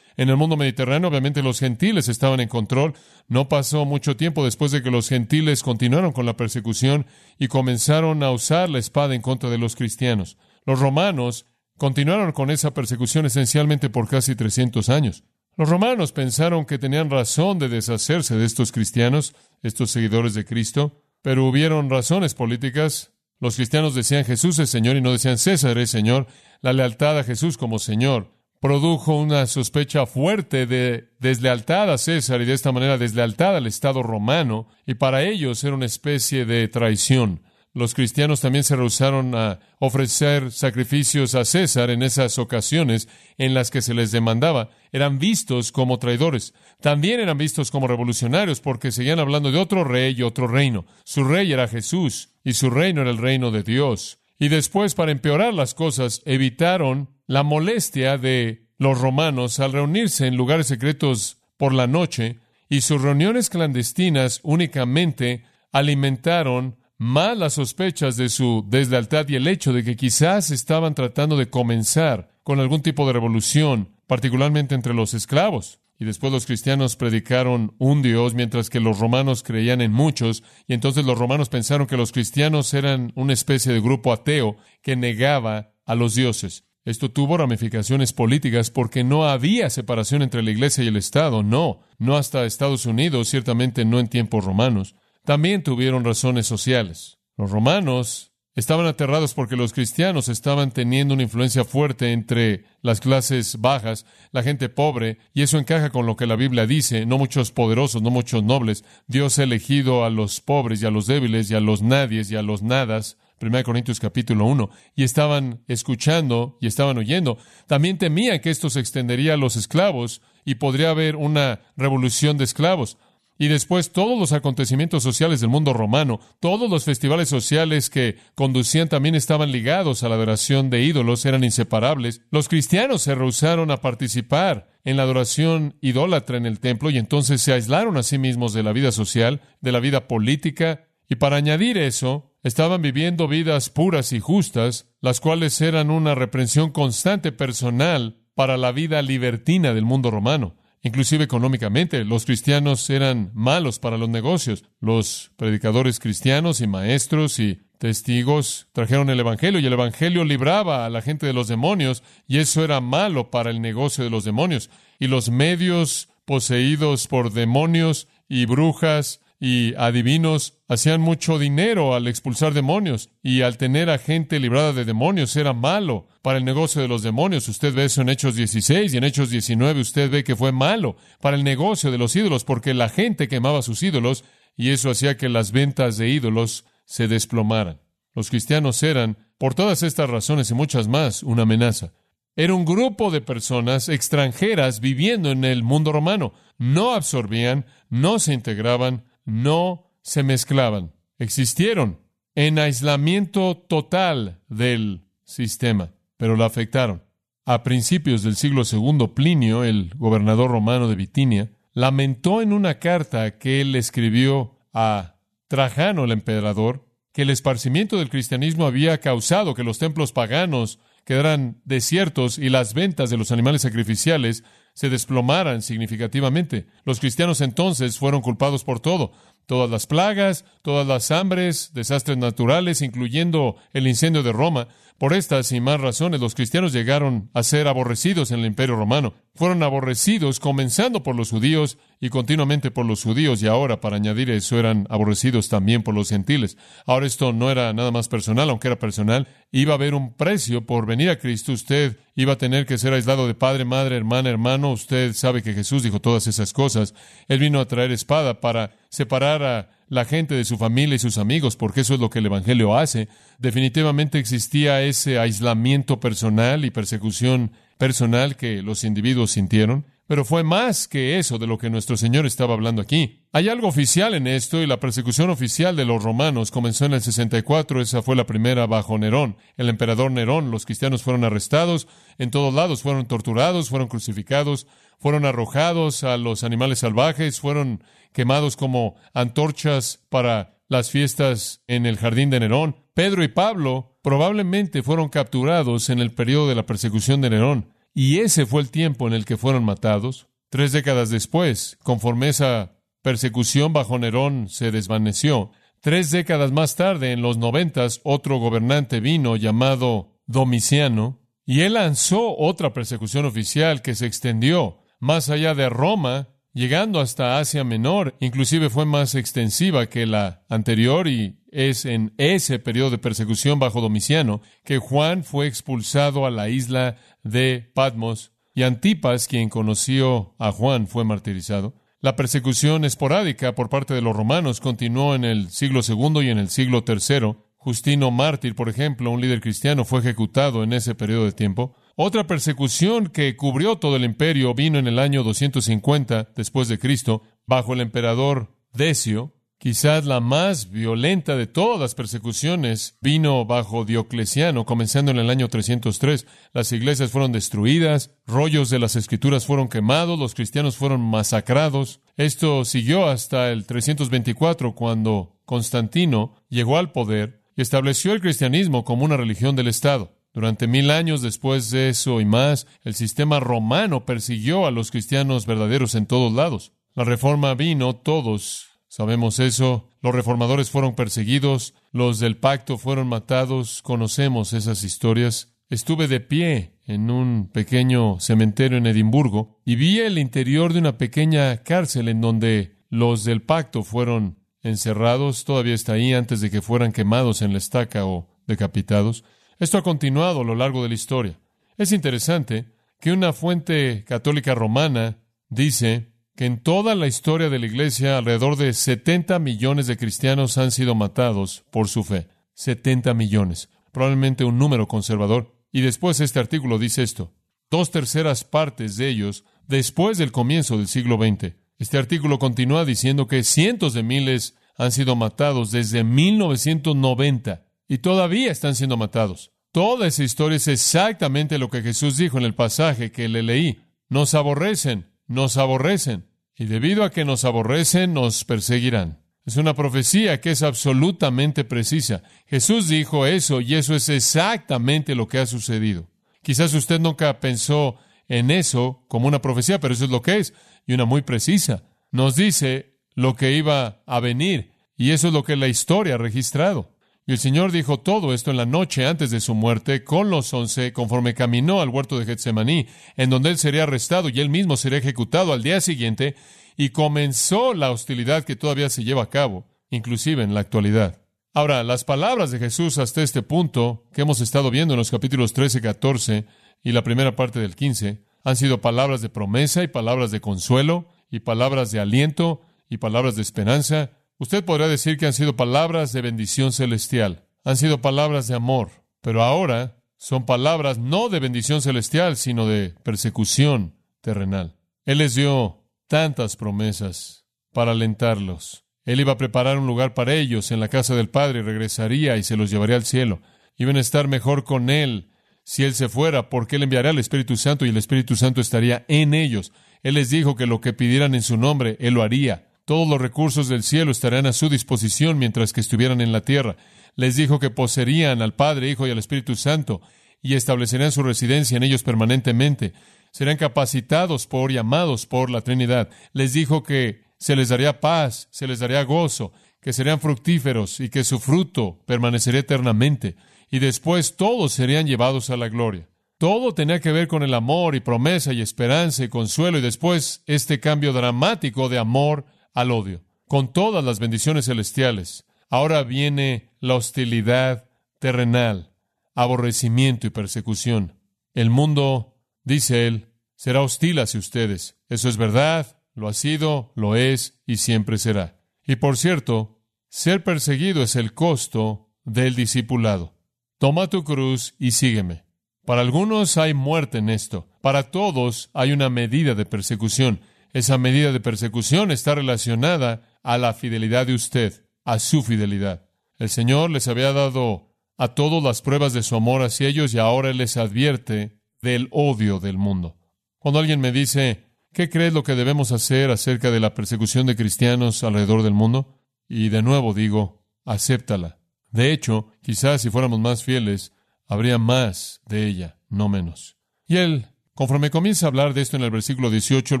en 0.16 0.30
el 0.30 0.36
mundo 0.36 0.56
mediterráneo, 0.56 1.08
obviamente, 1.08 1.44
los 1.44 1.60
gentiles 1.60 2.08
estaban 2.08 2.40
en 2.40 2.48
control. 2.48 2.94
No 3.28 3.48
pasó 3.48 3.84
mucho 3.84 4.16
tiempo 4.16 4.44
después 4.44 4.72
de 4.72 4.82
que 4.82 4.90
los 4.90 5.08
gentiles 5.08 5.62
continuaron 5.62 6.10
con 6.10 6.26
la 6.26 6.36
persecución 6.36 7.06
y 7.38 7.46
comenzaron 7.46 8.24
a 8.24 8.32
usar 8.32 8.68
la 8.68 8.80
espada 8.80 9.14
en 9.14 9.22
contra 9.22 9.48
de 9.48 9.58
los 9.58 9.76
cristianos. 9.76 10.38
Los 10.66 10.80
romanos 10.80 11.46
continuaron 11.78 12.32
con 12.32 12.50
esa 12.50 12.74
persecución 12.74 13.26
esencialmente 13.26 13.90
por 13.90 14.08
casi 14.08 14.34
300 14.34 14.88
años. 14.88 15.22
Los 15.56 15.68
romanos 15.68 16.12
pensaron 16.12 16.64
que 16.64 16.78
tenían 16.78 17.10
razón 17.10 17.58
de 17.58 17.68
deshacerse 17.68 18.36
de 18.36 18.46
estos 18.46 18.72
cristianos, 18.72 19.34
estos 19.62 19.90
seguidores 19.90 20.34
de 20.34 20.44
Cristo, 20.44 21.02
pero 21.22 21.46
hubieron 21.46 21.90
razones 21.90 22.34
políticas. 22.34 23.12
Los 23.40 23.56
cristianos 23.56 23.94
decían 23.94 24.24
Jesús 24.24 24.58
es 24.58 24.70
Señor 24.70 24.96
y 24.96 25.00
no 25.00 25.12
decían 25.12 25.38
César 25.38 25.76
es 25.78 25.90
Señor. 25.90 26.26
La 26.62 26.72
lealtad 26.72 27.18
a 27.18 27.24
Jesús 27.24 27.58
como 27.58 27.78
Señor 27.78 28.32
produjo 28.60 29.16
una 29.16 29.46
sospecha 29.46 30.06
fuerte 30.06 30.66
de 30.66 31.08
deslealtad 31.18 31.90
a 31.90 31.98
César 31.98 32.42
y 32.42 32.44
de 32.44 32.52
esta 32.52 32.72
manera 32.72 32.98
deslealtad 32.98 33.56
al 33.56 33.66
Estado 33.66 34.02
romano, 34.02 34.68
y 34.86 34.94
para 34.94 35.22
ellos 35.22 35.64
era 35.64 35.74
una 35.74 35.86
especie 35.86 36.44
de 36.44 36.68
traición. 36.68 37.42
Los 37.72 37.94
cristianos 37.94 38.40
también 38.40 38.64
se 38.64 38.74
rehusaron 38.74 39.34
a 39.36 39.60
ofrecer 39.78 40.50
sacrificios 40.50 41.36
a 41.36 41.44
César 41.44 41.90
en 41.90 42.02
esas 42.02 42.36
ocasiones 42.38 43.08
en 43.38 43.54
las 43.54 43.70
que 43.70 43.80
se 43.80 43.94
les 43.94 44.10
demandaba. 44.10 44.70
Eran 44.90 45.20
vistos 45.20 45.70
como 45.70 46.00
traidores. 46.00 46.52
También 46.80 47.20
eran 47.20 47.38
vistos 47.38 47.70
como 47.70 47.86
revolucionarios 47.86 48.60
porque 48.60 48.90
seguían 48.90 49.20
hablando 49.20 49.52
de 49.52 49.58
otro 49.58 49.84
rey 49.84 50.16
y 50.18 50.22
otro 50.22 50.48
reino. 50.48 50.84
Su 51.04 51.22
rey 51.22 51.52
era 51.52 51.68
Jesús 51.68 52.30
y 52.42 52.54
su 52.54 52.70
reino 52.70 53.02
era 53.02 53.10
el 53.10 53.18
reino 53.18 53.52
de 53.52 53.62
Dios. 53.62 54.18
Y 54.40 54.48
después, 54.48 54.96
para 54.96 55.12
empeorar 55.12 55.54
las 55.54 55.74
cosas, 55.74 56.22
evitaron 56.24 57.10
la 57.28 57.44
molestia 57.44 58.18
de 58.18 58.66
los 58.78 59.00
romanos 59.00 59.60
al 59.60 59.72
reunirse 59.72 60.26
en 60.26 60.36
lugares 60.36 60.66
secretos 60.66 61.36
por 61.56 61.72
la 61.72 61.86
noche 61.86 62.40
y 62.68 62.80
sus 62.80 63.00
reuniones 63.00 63.50
clandestinas 63.50 64.40
únicamente 64.42 65.44
alimentaron 65.70 66.79
más 67.00 67.34
las 67.38 67.54
sospechas 67.54 68.18
de 68.18 68.28
su 68.28 68.62
deslealtad 68.68 69.26
y 69.26 69.36
el 69.36 69.48
hecho 69.48 69.72
de 69.72 69.82
que 69.82 69.96
quizás 69.96 70.50
estaban 70.50 70.94
tratando 70.94 71.38
de 71.38 71.48
comenzar 71.48 72.28
con 72.42 72.60
algún 72.60 72.82
tipo 72.82 73.06
de 73.06 73.14
revolución, 73.14 73.96
particularmente 74.06 74.74
entre 74.74 74.92
los 74.92 75.14
esclavos. 75.14 75.80
Y 75.98 76.04
después 76.04 76.30
los 76.30 76.44
cristianos 76.44 76.96
predicaron 76.96 77.74
un 77.78 78.02
Dios, 78.02 78.34
mientras 78.34 78.68
que 78.68 78.80
los 78.80 78.98
romanos 78.98 79.42
creían 79.42 79.80
en 79.80 79.92
muchos, 79.92 80.42
y 80.68 80.74
entonces 80.74 81.06
los 81.06 81.16
romanos 81.16 81.48
pensaron 81.48 81.86
que 81.86 81.96
los 81.96 82.12
cristianos 82.12 82.74
eran 82.74 83.12
una 83.16 83.32
especie 83.32 83.72
de 83.72 83.80
grupo 83.80 84.12
ateo 84.12 84.58
que 84.82 84.94
negaba 84.94 85.72
a 85.86 85.94
los 85.94 86.14
dioses. 86.14 86.64
Esto 86.84 87.10
tuvo 87.10 87.38
ramificaciones 87.38 88.12
políticas 88.12 88.70
porque 88.70 89.04
no 89.04 89.26
había 89.26 89.70
separación 89.70 90.20
entre 90.20 90.42
la 90.42 90.50
iglesia 90.50 90.84
y 90.84 90.88
el 90.88 90.96
Estado, 90.96 91.42
no, 91.42 91.80
no 91.96 92.18
hasta 92.18 92.44
Estados 92.44 92.84
Unidos, 92.84 93.30
ciertamente 93.30 93.86
no 93.86 94.00
en 94.00 94.08
tiempos 94.08 94.44
romanos 94.44 94.96
también 95.24 95.62
tuvieron 95.62 96.04
razones 96.04 96.46
sociales. 96.46 97.18
Los 97.36 97.50
romanos 97.50 98.30
estaban 98.54 98.86
aterrados 98.86 99.34
porque 99.34 99.56
los 99.56 99.72
cristianos 99.72 100.28
estaban 100.28 100.72
teniendo 100.72 101.14
una 101.14 101.22
influencia 101.22 101.64
fuerte 101.64 102.12
entre 102.12 102.64
las 102.82 103.00
clases 103.00 103.60
bajas, 103.60 104.06
la 104.32 104.42
gente 104.42 104.68
pobre, 104.68 105.18
y 105.32 105.42
eso 105.42 105.58
encaja 105.58 105.90
con 105.90 106.06
lo 106.06 106.16
que 106.16 106.26
la 106.26 106.36
Biblia 106.36 106.66
dice, 106.66 107.06
no 107.06 107.18
muchos 107.18 107.52
poderosos, 107.52 108.02
no 108.02 108.10
muchos 108.10 108.42
nobles. 108.42 108.84
Dios 109.06 109.38
ha 109.38 109.44
elegido 109.44 110.04
a 110.04 110.10
los 110.10 110.40
pobres 110.40 110.82
y 110.82 110.86
a 110.86 110.90
los 110.90 111.06
débiles 111.06 111.50
y 111.50 111.54
a 111.54 111.60
los 111.60 111.82
nadies 111.82 112.30
y 112.30 112.36
a 112.36 112.42
los 112.42 112.62
nadas. 112.62 113.16
1 113.40 113.64
Corintios 113.64 114.00
capítulo 114.00 114.44
1, 114.44 114.68
y 114.94 115.02
estaban 115.02 115.64
escuchando 115.66 116.58
y 116.60 116.66
estaban 116.66 116.98
oyendo. 116.98 117.38
También 117.66 117.96
temían 117.96 118.40
que 118.40 118.50
esto 118.50 118.68
se 118.68 118.80
extendería 118.80 119.34
a 119.34 119.38
los 119.38 119.56
esclavos 119.56 120.20
y 120.44 120.56
podría 120.56 120.90
haber 120.90 121.16
una 121.16 121.60
revolución 121.76 122.36
de 122.36 122.44
esclavos. 122.44 122.98
Y 123.40 123.48
después 123.48 123.90
todos 123.90 124.18
los 124.18 124.32
acontecimientos 124.32 125.02
sociales 125.02 125.40
del 125.40 125.48
mundo 125.48 125.72
romano, 125.72 126.20
todos 126.40 126.68
los 126.68 126.84
festivales 126.84 127.30
sociales 127.30 127.88
que 127.88 128.18
conducían 128.34 128.90
también 128.90 129.14
estaban 129.14 129.50
ligados 129.50 130.02
a 130.02 130.10
la 130.10 130.16
adoración 130.16 130.68
de 130.68 130.82
ídolos, 130.82 131.24
eran 131.24 131.42
inseparables. 131.42 132.20
Los 132.30 132.50
cristianos 132.50 133.00
se 133.00 133.14
rehusaron 133.14 133.70
a 133.70 133.78
participar 133.78 134.68
en 134.84 134.98
la 134.98 135.04
adoración 135.04 135.74
idólatra 135.80 136.36
en 136.36 136.44
el 136.44 136.60
templo 136.60 136.90
y 136.90 136.98
entonces 136.98 137.40
se 137.40 137.54
aislaron 137.54 137.96
a 137.96 138.02
sí 138.02 138.18
mismos 138.18 138.52
de 138.52 138.62
la 138.62 138.74
vida 138.74 138.92
social, 138.92 139.40
de 139.62 139.72
la 139.72 139.80
vida 139.80 140.06
política, 140.06 140.84
y 141.08 141.14
para 141.14 141.36
añadir 141.36 141.78
eso, 141.78 142.34
estaban 142.42 142.82
viviendo 142.82 143.26
vidas 143.26 143.70
puras 143.70 144.12
y 144.12 144.20
justas, 144.20 144.90
las 145.00 145.18
cuales 145.20 145.58
eran 145.62 145.90
una 145.90 146.14
reprensión 146.14 146.72
constante 146.72 147.32
personal 147.32 148.18
para 148.34 148.58
la 148.58 148.70
vida 148.70 149.00
libertina 149.00 149.72
del 149.72 149.86
mundo 149.86 150.10
romano 150.10 150.59
inclusive 150.82 151.24
económicamente. 151.24 152.04
Los 152.04 152.24
cristianos 152.24 152.88
eran 152.90 153.30
malos 153.34 153.78
para 153.78 153.98
los 153.98 154.08
negocios. 154.08 154.64
Los 154.80 155.32
predicadores 155.36 155.98
cristianos 155.98 156.60
y 156.60 156.66
maestros 156.66 157.38
y 157.38 157.60
testigos 157.78 158.68
trajeron 158.72 159.08
el 159.10 159.20
Evangelio 159.20 159.60
y 159.60 159.66
el 159.66 159.72
Evangelio 159.72 160.24
libraba 160.24 160.84
a 160.84 160.90
la 160.90 161.02
gente 161.02 161.26
de 161.26 161.32
los 161.32 161.48
demonios 161.48 162.02
y 162.26 162.38
eso 162.38 162.62
era 162.62 162.80
malo 162.80 163.30
para 163.30 163.50
el 163.50 163.60
negocio 163.60 164.04
de 164.04 164.10
los 164.10 164.24
demonios. 164.24 164.70
Y 164.98 165.06
los 165.06 165.30
medios 165.30 166.08
poseídos 166.24 167.06
por 167.06 167.32
demonios 167.32 168.06
y 168.28 168.46
brujas 168.46 169.19
y 169.40 169.74
adivinos 169.76 170.58
hacían 170.68 171.00
mucho 171.00 171.38
dinero 171.38 171.94
al 171.94 172.06
expulsar 172.06 172.52
demonios 172.52 173.08
y 173.22 173.40
al 173.40 173.56
tener 173.56 173.88
a 173.88 173.96
gente 173.96 174.38
librada 174.38 174.74
de 174.74 174.84
demonios 174.84 175.34
era 175.34 175.54
malo 175.54 176.08
para 176.20 176.36
el 176.36 176.44
negocio 176.44 176.82
de 176.82 176.88
los 176.88 177.02
demonios. 177.02 177.48
Usted 177.48 177.74
ve 177.74 177.86
eso 177.86 178.02
en 178.02 178.10
Hechos 178.10 178.36
16 178.36 178.92
y 178.92 178.96
en 178.98 179.04
Hechos 179.04 179.30
19 179.30 179.80
usted 179.80 180.10
ve 180.10 180.24
que 180.24 180.36
fue 180.36 180.52
malo 180.52 180.96
para 181.22 181.38
el 181.38 181.42
negocio 181.42 181.90
de 181.90 181.96
los 181.96 182.14
ídolos 182.14 182.44
porque 182.44 182.74
la 182.74 182.90
gente 182.90 183.28
quemaba 183.28 183.62
sus 183.62 183.82
ídolos 183.82 184.24
y 184.56 184.70
eso 184.70 184.90
hacía 184.90 185.16
que 185.16 185.30
las 185.30 185.52
ventas 185.52 185.96
de 185.96 186.10
ídolos 186.10 186.66
se 186.84 187.08
desplomaran. 187.08 187.80
Los 188.14 188.28
cristianos 188.28 188.82
eran, 188.82 189.16
por 189.38 189.54
todas 189.54 189.82
estas 189.82 190.10
razones 190.10 190.50
y 190.50 190.54
muchas 190.54 190.86
más, 190.86 191.22
una 191.22 191.42
amenaza. 191.42 191.94
Era 192.36 192.54
un 192.54 192.66
grupo 192.66 193.10
de 193.10 193.22
personas 193.22 193.88
extranjeras 193.88 194.80
viviendo 194.80 195.30
en 195.30 195.44
el 195.44 195.62
mundo 195.62 195.92
romano. 195.92 196.34
No 196.58 196.92
absorbían, 196.92 197.64
no 197.88 198.18
se 198.18 198.34
integraban, 198.34 199.04
no 199.30 199.90
se 200.02 200.22
mezclaban. 200.22 200.92
Existieron 201.18 202.00
en 202.34 202.58
aislamiento 202.58 203.56
total 203.56 204.40
del 204.48 205.06
sistema, 205.24 205.92
pero 206.16 206.36
la 206.36 206.46
afectaron. 206.46 207.02
A 207.46 207.62
principios 207.62 208.22
del 208.22 208.36
siglo 208.36 208.62
II, 208.70 209.08
Plinio, 209.14 209.64
el 209.64 209.92
gobernador 209.96 210.50
romano 210.50 210.88
de 210.88 210.94
Bitinia, 210.94 211.50
lamentó 211.72 212.42
en 212.42 212.52
una 212.52 212.78
carta 212.78 213.38
que 213.38 213.60
él 213.60 213.74
escribió 213.76 214.58
a 214.72 215.16
Trajano, 215.48 216.04
el 216.04 216.12
emperador, 216.12 216.86
que 217.12 217.22
el 217.22 217.30
esparcimiento 217.30 217.98
del 217.98 218.10
cristianismo 218.10 218.66
había 218.66 218.98
causado 218.98 219.54
que 219.54 219.64
los 219.64 219.78
templos 219.78 220.12
paganos 220.12 220.78
quedaran 221.04 221.60
desiertos 221.64 222.38
y 222.38 222.50
las 222.50 222.74
ventas 222.74 223.10
de 223.10 223.16
los 223.16 223.32
animales 223.32 223.62
sacrificiales 223.62 224.44
se 224.74 224.88
desplomaran 224.88 225.62
significativamente. 225.62 226.66
Los 226.84 227.00
cristianos 227.00 227.40
entonces 227.40 227.98
fueron 227.98 228.20
culpados 228.22 228.64
por 228.64 228.80
todo. 228.80 229.12
todas 229.46 229.68
las 229.68 229.88
plagas, 229.88 230.44
todas 230.62 230.86
las 230.86 231.10
hambres, 231.10 231.72
desastres 231.74 232.16
naturales, 232.16 232.82
incluyendo 232.82 233.56
el 233.72 233.88
incendio 233.88 234.22
de 234.22 234.32
Roma. 234.32 234.68
Por 235.00 235.14
estas 235.14 235.50
y 235.52 235.62
más 235.62 235.80
razones, 235.80 236.20
los 236.20 236.34
cristianos 236.34 236.74
llegaron 236.74 237.30
a 237.32 237.42
ser 237.42 237.68
aborrecidos 237.68 238.32
en 238.32 238.40
el 238.40 238.44
Imperio 238.44 238.76
Romano. 238.76 239.14
Fueron 239.34 239.62
aborrecidos 239.62 240.40
comenzando 240.40 241.02
por 241.02 241.16
los 241.16 241.30
judíos 241.30 241.78
y 242.02 242.10
continuamente 242.10 242.70
por 242.70 242.84
los 242.84 243.02
judíos, 243.02 243.42
y 243.42 243.46
ahora, 243.46 243.80
para 243.80 243.96
añadir 243.96 244.28
eso, 244.28 244.58
eran 244.58 244.86
aborrecidos 244.90 245.48
también 245.48 245.82
por 245.82 245.94
los 245.94 246.10
gentiles. 246.10 246.58
Ahora 246.84 247.06
esto 247.06 247.32
no 247.32 247.50
era 247.50 247.72
nada 247.72 247.90
más 247.90 248.08
personal, 248.08 248.50
aunque 248.50 248.68
era 248.68 248.78
personal. 248.78 249.26
Iba 249.50 249.72
a 249.72 249.76
haber 249.76 249.94
un 249.94 250.12
precio 250.12 250.66
por 250.66 250.84
venir 250.84 251.08
a 251.08 251.18
Cristo. 251.18 251.52
Usted 251.52 251.96
iba 252.14 252.34
a 252.34 252.38
tener 252.38 252.66
que 252.66 252.76
ser 252.76 252.92
aislado 252.92 253.26
de 253.26 253.34
padre, 253.34 253.64
madre, 253.64 253.96
hermana, 253.96 254.28
hermano. 254.28 254.70
Usted 254.70 255.14
sabe 255.14 255.42
que 255.42 255.54
Jesús 255.54 255.82
dijo 255.82 256.02
todas 256.02 256.26
esas 256.26 256.52
cosas. 256.52 256.92
Él 257.26 257.38
vino 257.38 257.58
a 257.58 257.66
traer 257.66 257.90
espada 257.90 258.42
para 258.42 258.72
separar 258.90 259.42
a 259.42 259.79
la 259.90 260.04
gente 260.06 260.34
de 260.34 260.44
su 260.44 260.56
familia 260.56 260.94
y 260.94 261.00
sus 261.00 261.18
amigos, 261.18 261.56
porque 261.56 261.80
eso 261.82 261.94
es 261.94 262.00
lo 262.00 262.08
que 262.08 262.20
el 262.20 262.26
Evangelio 262.26 262.76
hace. 262.76 263.08
Definitivamente 263.38 264.18
existía 264.18 264.82
ese 264.82 265.18
aislamiento 265.18 266.00
personal 266.00 266.64
y 266.64 266.70
persecución 266.70 267.50
personal 267.76 268.36
que 268.36 268.62
los 268.62 268.84
individuos 268.84 269.32
sintieron, 269.32 269.84
pero 270.06 270.24
fue 270.24 270.44
más 270.44 270.86
que 270.86 271.18
eso 271.18 271.38
de 271.38 271.46
lo 271.46 271.58
que 271.58 271.70
nuestro 271.70 271.96
Señor 271.96 272.24
estaba 272.24 272.54
hablando 272.54 272.80
aquí. 272.80 273.24
Hay 273.32 273.48
algo 273.48 273.66
oficial 273.66 274.14
en 274.14 274.26
esto 274.28 274.62
y 274.62 274.66
la 274.66 274.80
persecución 274.80 275.28
oficial 275.28 275.74
de 275.74 275.84
los 275.84 276.02
romanos 276.02 276.50
comenzó 276.50 276.84
en 276.84 276.94
el 276.94 277.00
64, 277.00 277.80
esa 277.80 278.02
fue 278.02 278.14
la 278.16 278.26
primera 278.26 278.66
bajo 278.66 278.96
Nerón, 278.96 279.36
el 279.56 279.68
emperador 279.68 280.10
Nerón. 280.12 280.52
Los 280.52 280.66
cristianos 280.66 281.02
fueron 281.02 281.24
arrestados, 281.24 281.88
en 282.18 282.30
todos 282.30 282.54
lados 282.54 282.82
fueron 282.82 283.06
torturados, 283.06 283.70
fueron 283.70 283.88
crucificados, 283.88 284.66
fueron 285.00 285.24
arrojados 285.24 286.04
a 286.04 286.16
los 286.18 286.44
animales 286.44 286.80
salvajes, 286.80 287.40
fueron 287.40 287.82
quemados 288.12 288.56
como 288.56 288.96
antorchas 289.14 290.04
para 290.10 290.58
las 290.68 290.90
fiestas 290.90 291.62
en 291.66 291.86
el 291.86 291.96
jardín 291.96 292.30
de 292.30 292.40
Nerón. 292.40 292.76
Pedro 292.94 293.24
y 293.24 293.28
Pablo 293.28 293.98
probablemente 294.02 294.82
fueron 294.82 295.08
capturados 295.08 295.88
en 295.90 295.98
el 295.98 296.12
periodo 296.12 296.48
de 296.48 296.54
la 296.54 296.66
persecución 296.66 297.20
de 297.20 297.30
Nerón, 297.30 297.72
y 297.94 298.18
ese 298.18 298.46
fue 298.46 298.62
el 298.62 298.70
tiempo 298.70 299.08
en 299.08 299.14
el 299.14 299.24
que 299.24 299.36
fueron 299.36 299.64
matados. 299.64 300.28
Tres 300.50 300.72
décadas 300.72 301.10
después, 301.10 301.78
conforme 301.82 302.28
esa 302.28 302.78
persecución 303.02 303.72
bajo 303.72 303.98
Nerón 303.98 304.48
se 304.48 304.70
desvaneció, 304.70 305.50
tres 305.80 306.10
décadas 306.10 306.52
más 306.52 306.76
tarde, 306.76 307.12
en 307.12 307.22
los 307.22 307.38
noventas, 307.38 308.00
otro 308.04 308.38
gobernante 308.38 309.00
vino 309.00 309.36
llamado 309.36 310.18
Domiciano, 310.26 311.20
y 311.46 311.62
él 311.62 311.74
lanzó 311.74 312.36
otra 312.36 312.72
persecución 312.72 313.24
oficial 313.24 313.82
que 313.82 313.94
se 313.94 314.06
extendió 314.06 314.79
más 315.00 315.28
allá 315.30 315.54
de 315.54 315.68
Roma 315.68 316.28
llegando 316.52 317.00
hasta 317.00 317.38
Asia 317.38 317.64
Menor, 317.64 318.16
inclusive 318.20 318.70
fue 318.70 318.84
más 318.84 319.14
extensiva 319.14 319.86
que 319.86 320.06
la 320.06 320.44
anterior 320.48 321.08
y 321.08 321.40
es 321.50 321.84
en 321.84 322.14
ese 322.18 322.58
periodo 322.58 322.90
de 322.90 322.98
persecución 322.98 323.58
bajo 323.58 323.80
Domiciano 323.80 324.40
que 324.64 324.78
Juan 324.78 325.24
fue 325.24 325.46
expulsado 325.46 326.26
a 326.26 326.30
la 326.30 326.48
isla 326.48 326.96
de 327.22 327.70
Patmos 327.74 328.32
y 328.54 328.62
Antipas, 328.62 329.26
quien 329.26 329.48
conoció 329.48 330.34
a 330.38 330.52
Juan, 330.52 330.86
fue 330.86 331.04
martirizado. 331.04 331.74
La 332.00 332.16
persecución 332.16 332.84
esporádica 332.84 333.54
por 333.54 333.68
parte 333.68 333.94
de 333.94 334.02
los 334.02 334.16
romanos 334.16 334.60
continuó 334.60 335.14
en 335.14 335.24
el 335.24 335.50
siglo 335.50 335.80
II 335.86 336.26
y 336.26 336.30
en 336.30 336.38
el 336.38 336.48
siglo 336.48 336.84
III. 336.86 337.36
Justino 337.56 338.10
Mártir, 338.10 338.54
por 338.54 338.70
ejemplo, 338.70 339.10
un 339.10 339.20
líder 339.20 339.42
cristiano, 339.42 339.84
fue 339.84 340.00
ejecutado 340.00 340.64
en 340.64 340.72
ese 340.72 340.94
periodo 340.94 341.26
de 341.26 341.32
tiempo. 341.32 341.76
Otra 341.96 342.26
persecución 342.26 343.08
que 343.08 343.36
cubrió 343.36 343.76
todo 343.76 343.96
el 343.96 344.04
imperio 344.04 344.54
vino 344.54 344.78
en 344.78 344.86
el 344.86 344.98
año 344.98 345.22
250 345.22 346.32
después 346.36 346.68
de 346.68 346.78
Cristo, 346.78 347.22
bajo 347.46 347.74
el 347.74 347.80
emperador 347.80 348.56
Decio. 348.72 349.34
Quizás 349.58 350.06
la 350.06 350.20
más 350.20 350.70
violenta 350.70 351.36
de 351.36 351.46
todas 351.46 351.78
las 351.78 351.94
persecuciones 351.94 352.96
vino 353.02 353.44
bajo 353.44 353.84
Diocleciano, 353.84 354.64
comenzando 354.64 355.10
en 355.10 355.18
el 355.18 355.28
año 355.28 355.48
303. 355.48 356.26
Las 356.54 356.72
iglesias 356.72 357.10
fueron 357.10 357.30
destruidas, 357.30 358.14
rollos 358.26 358.70
de 358.70 358.78
las 358.78 358.96
escrituras 358.96 359.44
fueron 359.44 359.68
quemados, 359.68 360.18
los 360.18 360.34
cristianos 360.34 360.78
fueron 360.78 361.02
masacrados. 361.02 362.00
Esto 362.16 362.64
siguió 362.64 363.06
hasta 363.06 363.50
el 363.50 363.66
324, 363.66 364.74
cuando 364.74 365.38
Constantino 365.44 366.36
llegó 366.48 366.78
al 366.78 366.92
poder 366.92 367.42
y 367.54 367.60
estableció 367.60 368.14
el 368.14 368.22
cristianismo 368.22 368.86
como 368.86 369.04
una 369.04 369.18
religión 369.18 369.56
del 369.56 369.68
Estado. 369.68 370.19
Durante 370.32 370.66
mil 370.66 370.90
años 370.90 371.22
después 371.22 371.70
de 371.70 371.88
eso 371.88 372.20
y 372.20 372.24
más, 372.24 372.66
el 372.82 372.94
sistema 372.94 373.40
romano 373.40 374.04
persiguió 374.04 374.66
a 374.66 374.70
los 374.70 374.90
cristianos 374.90 375.46
verdaderos 375.46 375.94
en 375.94 376.06
todos 376.06 376.32
lados. 376.32 376.72
La 376.94 377.04
reforma 377.04 377.54
vino, 377.54 377.96
todos 377.96 378.68
sabemos 378.88 379.38
eso. 379.38 379.88
Los 380.02 380.14
reformadores 380.14 380.70
fueron 380.70 380.94
perseguidos, 380.94 381.74
los 381.92 382.20
del 382.20 382.36
pacto 382.36 382.78
fueron 382.78 383.08
matados, 383.08 383.82
conocemos 383.82 384.52
esas 384.52 384.84
historias. 384.84 385.54
Estuve 385.68 386.08
de 386.08 386.20
pie 386.20 386.74
en 386.86 387.10
un 387.10 387.48
pequeño 387.52 388.18
cementerio 388.18 388.78
en 388.78 388.86
Edimburgo 388.86 389.60
y 389.64 389.76
vi 389.76 390.00
el 390.00 390.18
interior 390.18 390.72
de 390.72 390.80
una 390.80 390.98
pequeña 390.98 391.58
cárcel 391.62 392.08
en 392.08 392.20
donde 392.20 392.80
los 392.88 393.24
del 393.24 393.42
pacto 393.42 393.84
fueron 393.84 394.40
encerrados, 394.62 395.44
todavía 395.44 395.74
está 395.74 395.92
ahí 395.92 396.12
antes 396.12 396.40
de 396.40 396.50
que 396.50 396.60
fueran 396.60 396.92
quemados 396.92 397.42
en 397.42 397.52
la 397.52 397.58
estaca 397.58 398.04
o 398.04 398.28
decapitados. 398.46 399.24
Esto 399.60 399.76
ha 399.76 399.82
continuado 399.82 400.40
a 400.40 400.44
lo 400.44 400.54
largo 400.54 400.82
de 400.82 400.88
la 400.88 400.94
historia. 400.94 401.38
Es 401.76 401.92
interesante 401.92 402.72
que 402.98 403.12
una 403.12 403.34
fuente 403.34 404.04
católica 404.06 404.54
romana 404.54 405.18
dice 405.50 406.14
que 406.34 406.46
en 406.46 406.62
toda 406.62 406.94
la 406.94 407.06
historia 407.06 407.50
de 407.50 407.58
la 407.58 407.66
Iglesia 407.66 408.16
alrededor 408.16 408.56
de 408.56 408.72
70 408.72 409.38
millones 409.38 409.86
de 409.86 409.98
cristianos 409.98 410.56
han 410.56 410.70
sido 410.70 410.94
matados 410.94 411.64
por 411.70 411.88
su 411.88 412.04
fe. 412.04 412.28
70 412.54 413.12
millones. 413.12 413.68
Probablemente 413.92 414.44
un 414.44 414.58
número 414.58 414.88
conservador. 414.88 415.54
Y 415.70 415.82
después 415.82 416.20
este 416.20 416.38
artículo 416.38 416.78
dice 416.78 417.02
esto. 417.02 417.34
Dos 417.70 417.90
terceras 417.90 418.44
partes 418.44 418.96
de 418.96 419.10
ellos 419.10 419.44
después 419.68 420.16
del 420.16 420.32
comienzo 420.32 420.78
del 420.78 420.88
siglo 420.88 421.18
XX. 421.18 421.52
Este 421.78 421.98
artículo 421.98 422.38
continúa 422.38 422.86
diciendo 422.86 423.26
que 423.26 423.44
cientos 423.44 423.92
de 423.92 424.04
miles 424.04 424.56
han 424.78 424.90
sido 424.90 425.16
matados 425.16 425.70
desde 425.70 426.02
1990 426.02 427.69
y 427.90 427.98
todavía 427.98 428.52
están 428.52 428.76
siendo 428.76 428.96
matados. 428.96 429.50
Toda 429.72 430.06
esa 430.06 430.22
historia 430.22 430.58
es 430.58 430.68
exactamente 430.68 431.58
lo 431.58 431.70
que 431.70 431.82
Jesús 431.82 432.16
dijo 432.16 432.38
en 432.38 432.44
el 432.44 432.54
pasaje 432.54 433.10
que 433.10 433.28
le 433.28 433.42
leí. 433.42 433.80
Nos 434.08 434.34
aborrecen, 434.34 435.10
nos 435.26 435.56
aborrecen, 435.56 436.30
y 436.54 436.66
debido 436.66 437.02
a 437.02 437.10
que 437.10 437.24
nos 437.24 437.44
aborrecen, 437.44 438.14
nos 438.14 438.44
perseguirán. 438.44 439.24
Es 439.44 439.56
una 439.56 439.74
profecía 439.74 440.40
que 440.40 440.52
es 440.52 440.62
absolutamente 440.62 441.64
precisa. 441.64 442.22
Jesús 442.46 442.86
dijo 442.86 443.26
eso 443.26 443.60
y 443.60 443.74
eso 443.74 443.96
es 443.96 444.08
exactamente 444.08 445.16
lo 445.16 445.26
que 445.26 445.38
ha 445.38 445.46
sucedido. 445.46 446.08
Quizás 446.42 446.72
usted 446.74 447.00
nunca 447.00 447.40
pensó 447.40 447.96
en 448.28 448.52
eso 448.52 449.04
como 449.08 449.26
una 449.26 449.42
profecía, 449.42 449.80
pero 449.80 449.94
eso 449.94 450.04
es 450.04 450.10
lo 450.10 450.22
que 450.22 450.38
es, 450.38 450.54
y 450.86 450.92
una 450.92 451.06
muy 451.06 451.22
precisa. 451.22 451.82
Nos 452.12 452.36
dice 452.36 453.00
lo 453.16 453.34
que 453.34 453.50
iba 453.50 454.04
a 454.06 454.20
venir, 454.20 454.70
y 454.96 455.10
eso 455.10 455.26
es 455.26 455.34
lo 455.34 455.42
que 455.42 455.56
la 455.56 455.66
historia 455.66 456.14
ha 456.14 456.18
registrado. 456.18 456.94
Y 457.26 457.32
el 457.32 457.38
Señor 457.38 457.70
dijo 457.70 458.00
todo 458.00 458.32
esto 458.32 458.50
en 458.50 458.56
la 458.56 458.66
noche 458.66 459.06
antes 459.06 459.30
de 459.30 459.40
su 459.40 459.54
muerte 459.54 460.04
con 460.04 460.30
los 460.30 460.52
once, 460.52 460.92
conforme 460.92 461.34
caminó 461.34 461.80
al 461.80 461.90
huerto 461.90 462.18
de 462.18 462.24
Getsemaní, 462.24 462.86
en 463.16 463.30
donde 463.30 463.50
él 463.50 463.58
sería 463.58 463.84
arrestado 463.84 464.28
y 464.28 464.40
él 464.40 464.48
mismo 464.48 464.76
sería 464.76 464.98
ejecutado 464.98 465.52
al 465.52 465.62
día 465.62 465.80
siguiente, 465.80 466.34
y 466.76 466.90
comenzó 466.90 467.74
la 467.74 467.90
hostilidad 467.90 468.44
que 468.44 468.56
todavía 468.56 468.88
se 468.88 469.04
lleva 469.04 469.24
a 469.24 469.30
cabo, 469.30 469.66
inclusive 469.90 470.42
en 470.42 470.54
la 470.54 470.60
actualidad. 470.60 471.20
Ahora, 471.52 471.82
las 471.82 472.04
palabras 472.04 472.50
de 472.52 472.58
Jesús 472.58 472.98
hasta 472.98 473.22
este 473.22 473.42
punto, 473.42 474.04
que 474.12 474.22
hemos 474.22 474.40
estado 474.40 474.70
viendo 474.70 474.94
en 474.94 474.98
los 474.98 475.10
capítulos 475.10 475.52
13 475.52 475.78
y 475.78 475.80
14 475.82 476.46
y 476.82 476.92
la 476.92 477.02
primera 477.02 477.36
parte 477.36 477.58
del 477.58 477.76
15, 477.76 478.24
han 478.44 478.56
sido 478.56 478.80
palabras 478.80 479.20
de 479.20 479.28
promesa 479.28 479.82
y 479.82 479.88
palabras 479.88 480.30
de 480.30 480.40
consuelo 480.40 481.08
y 481.30 481.40
palabras 481.40 481.90
de 481.90 482.00
aliento 482.00 482.62
y 482.88 482.98
palabras 482.98 483.36
de 483.36 483.42
esperanza 483.42 484.19
Usted 484.40 484.64
podrá 484.64 484.88
decir 484.88 485.18
que 485.18 485.26
han 485.26 485.34
sido 485.34 485.54
palabras 485.54 486.14
de 486.14 486.22
bendición 486.22 486.72
celestial, 486.72 487.44
han 487.62 487.76
sido 487.76 488.00
palabras 488.00 488.48
de 488.48 488.54
amor, 488.54 488.88
pero 489.20 489.42
ahora 489.42 490.02
son 490.16 490.46
palabras 490.46 490.96
no 490.96 491.28
de 491.28 491.40
bendición 491.40 491.82
celestial, 491.82 492.38
sino 492.38 492.66
de 492.66 492.94
persecución 493.02 493.96
terrenal. 494.22 494.78
Él 495.04 495.18
les 495.18 495.34
dio 495.34 495.84
tantas 496.08 496.56
promesas 496.56 497.44
para 497.74 497.90
alentarlos. 497.90 498.86
Él 499.04 499.20
iba 499.20 499.32
a 499.32 499.36
preparar 499.36 499.76
un 499.76 499.86
lugar 499.86 500.14
para 500.14 500.32
ellos 500.32 500.70
en 500.70 500.80
la 500.80 500.88
casa 500.88 501.14
del 501.14 501.28
Padre, 501.28 501.62
regresaría 501.62 502.38
y 502.38 502.42
se 502.42 502.56
los 502.56 502.70
llevaría 502.70 502.96
al 502.96 503.04
cielo. 503.04 503.42
Iban 503.76 503.98
a 503.98 504.00
estar 504.00 504.26
mejor 504.26 504.64
con 504.64 504.88
Él 504.88 505.32
si 505.64 505.84
Él 505.84 505.92
se 505.92 506.08
fuera, 506.08 506.48
porque 506.48 506.76
Él 506.76 506.84
enviaría 506.84 507.10
al 507.10 507.18
Espíritu 507.18 507.58
Santo 507.58 507.84
y 507.84 507.90
el 507.90 507.98
Espíritu 507.98 508.36
Santo 508.36 508.62
estaría 508.62 509.04
en 509.08 509.34
ellos. 509.34 509.70
Él 510.02 510.14
les 510.14 510.30
dijo 510.30 510.56
que 510.56 510.64
lo 510.64 510.80
que 510.80 510.94
pidieran 510.94 511.34
en 511.34 511.42
su 511.42 511.58
nombre, 511.58 511.98
Él 512.00 512.14
lo 512.14 512.22
haría. 512.22 512.69
Todos 512.90 513.06
los 513.06 513.20
recursos 513.20 513.68
del 513.68 513.84
cielo 513.84 514.10
estarán 514.10 514.46
a 514.46 514.52
su 514.52 514.68
disposición 514.68 515.38
mientras 515.38 515.72
que 515.72 515.80
estuvieran 515.80 516.20
en 516.20 516.32
la 516.32 516.40
tierra. 516.40 516.74
Les 517.14 517.36
dijo 517.36 517.60
que 517.60 517.70
poseerían 517.70 518.42
al 518.42 518.54
Padre, 518.54 518.90
Hijo 518.90 519.06
y 519.06 519.12
al 519.12 519.18
Espíritu 519.20 519.54
Santo 519.54 520.00
y 520.42 520.54
establecerían 520.54 521.12
su 521.12 521.22
residencia 521.22 521.76
en 521.76 521.84
ellos 521.84 522.02
permanentemente. 522.02 522.92
Serán 523.30 523.58
capacitados 523.58 524.48
por 524.48 524.72
y 524.72 524.78
amados 524.78 525.26
por 525.26 525.50
la 525.50 525.60
Trinidad. 525.60 526.08
Les 526.32 526.52
dijo 526.52 526.82
que 526.82 527.22
se 527.38 527.54
les 527.54 527.68
daría 527.68 528.00
paz, 528.00 528.48
se 528.50 528.66
les 528.66 528.80
daría 528.80 529.04
gozo, 529.04 529.52
que 529.80 529.92
serían 529.92 530.18
fructíferos 530.18 530.98
y 530.98 531.10
que 531.10 531.22
su 531.22 531.38
fruto 531.38 532.02
permanecería 532.06 532.58
eternamente, 532.58 533.36
y 533.70 533.78
después 533.78 534.34
todos 534.34 534.72
serían 534.72 535.06
llevados 535.06 535.50
a 535.50 535.56
la 535.56 535.68
gloria. 535.68 536.08
Todo 536.38 536.74
tenía 536.74 536.98
que 536.98 537.12
ver 537.12 537.28
con 537.28 537.44
el 537.44 537.54
amor 537.54 537.94
y 537.94 538.00
promesa 538.00 538.52
y 538.52 538.60
esperanza 538.60 539.22
y 539.22 539.28
consuelo, 539.28 539.78
y 539.78 539.80
después 539.80 540.42
este 540.46 540.80
cambio 540.80 541.12
dramático 541.12 541.88
de 541.88 541.98
amor 541.98 542.46
al 542.80 542.90
odio, 542.90 543.22
con 543.46 543.72
todas 543.72 544.04
las 544.04 544.18
bendiciones 544.18 544.66
celestiales. 544.66 545.44
Ahora 545.68 546.02
viene 546.02 546.70
la 546.80 546.94
hostilidad 546.94 547.88
terrenal, 548.18 548.92
aborrecimiento 549.34 550.26
y 550.26 550.30
persecución. 550.30 551.18
El 551.54 551.70
mundo, 551.70 552.36
dice 552.64 553.06
él, 553.06 553.32
será 553.56 553.82
hostil 553.82 554.18
hacia 554.18 554.40
ustedes. 554.40 554.96
Eso 555.08 555.28
es 555.28 555.36
verdad, 555.36 555.98
lo 556.14 556.28
ha 556.28 556.34
sido, 556.34 556.92
lo 556.96 557.16
es 557.16 557.60
y 557.66 557.76
siempre 557.76 558.18
será. 558.18 558.60
Y 558.86 558.96
por 558.96 559.16
cierto, 559.16 559.80
ser 560.08 560.42
perseguido 560.42 561.02
es 561.02 561.16
el 561.16 561.34
costo 561.34 562.10
del 562.24 562.54
discipulado. 562.54 563.34
Toma 563.78 564.08
tu 564.08 564.24
cruz 564.24 564.74
y 564.78 564.90
sígueme. 564.90 565.44
Para 565.84 566.02
algunos 566.02 566.56
hay 566.56 566.74
muerte 566.74 567.18
en 567.18 567.30
esto. 567.30 567.68
Para 567.80 568.10
todos 568.10 568.70
hay 568.74 568.92
una 568.92 569.08
medida 569.08 569.54
de 569.54 569.64
persecución. 569.64 570.40
Esa 570.72 570.98
medida 570.98 571.32
de 571.32 571.40
persecución 571.40 572.10
está 572.10 572.34
relacionada 572.34 573.28
a 573.42 573.58
la 573.58 573.74
fidelidad 573.74 574.26
de 574.26 574.34
usted, 574.34 574.84
a 575.04 575.18
su 575.18 575.42
fidelidad. 575.42 576.08
El 576.38 576.48
Señor 576.48 576.90
les 576.90 577.08
había 577.08 577.32
dado 577.32 577.94
a 578.16 578.34
todos 578.34 578.62
las 578.62 578.82
pruebas 578.82 579.12
de 579.12 579.22
su 579.22 579.36
amor 579.36 579.62
hacia 579.62 579.88
ellos 579.88 580.14
y 580.14 580.18
ahora 580.18 580.52
les 580.52 580.76
advierte 580.76 581.60
del 581.82 582.08
odio 582.10 582.60
del 582.60 582.78
mundo. 582.78 583.18
Cuando 583.58 583.80
alguien 583.80 584.00
me 584.00 584.12
dice, 584.12 584.70
¿Qué 584.92 585.08
crees 585.08 585.32
lo 585.32 585.44
que 585.44 585.54
debemos 585.54 585.92
hacer 585.92 586.30
acerca 586.30 586.72
de 586.72 586.80
la 586.80 586.94
persecución 586.94 587.46
de 587.46 587.54
cristianos 587.54 588.24
alrededor 588.24 588.64
del 588.64 588.74
mundo? 588.74 589.20
Y 589.48 589.68
de 589.68 589.82
nuevo 589.82 590.14
digo, 590.14 590.66
acéptala. 590.84 591.60
De 591.90 592.12
hecho, 592.12 592.48
quizás 592.60 593.02
si 593.02 593.10
fuéramos 593.10 593.38
más 593.38 593.62
fieles, 593.62 594.12
habría 594.48 594.78
más 594.78 595.42
de 595.46 595.68
ella, 595.68 596.00
no 596.08 596.28
menos. 596.28 596.76
Y 597.06 597.18
él, 597.18 597.46
conforme 597.80 598.10
comienza 598.10 598.44
a 598.44 598.48
hablar 598.48 598.74
de 598.74 598.82
esto 598.82 598.98
en 598.98 599.04
el 599.04 599.10
versículo 599.10 599.48
18, 599.48 599.94
el 599.94 600.00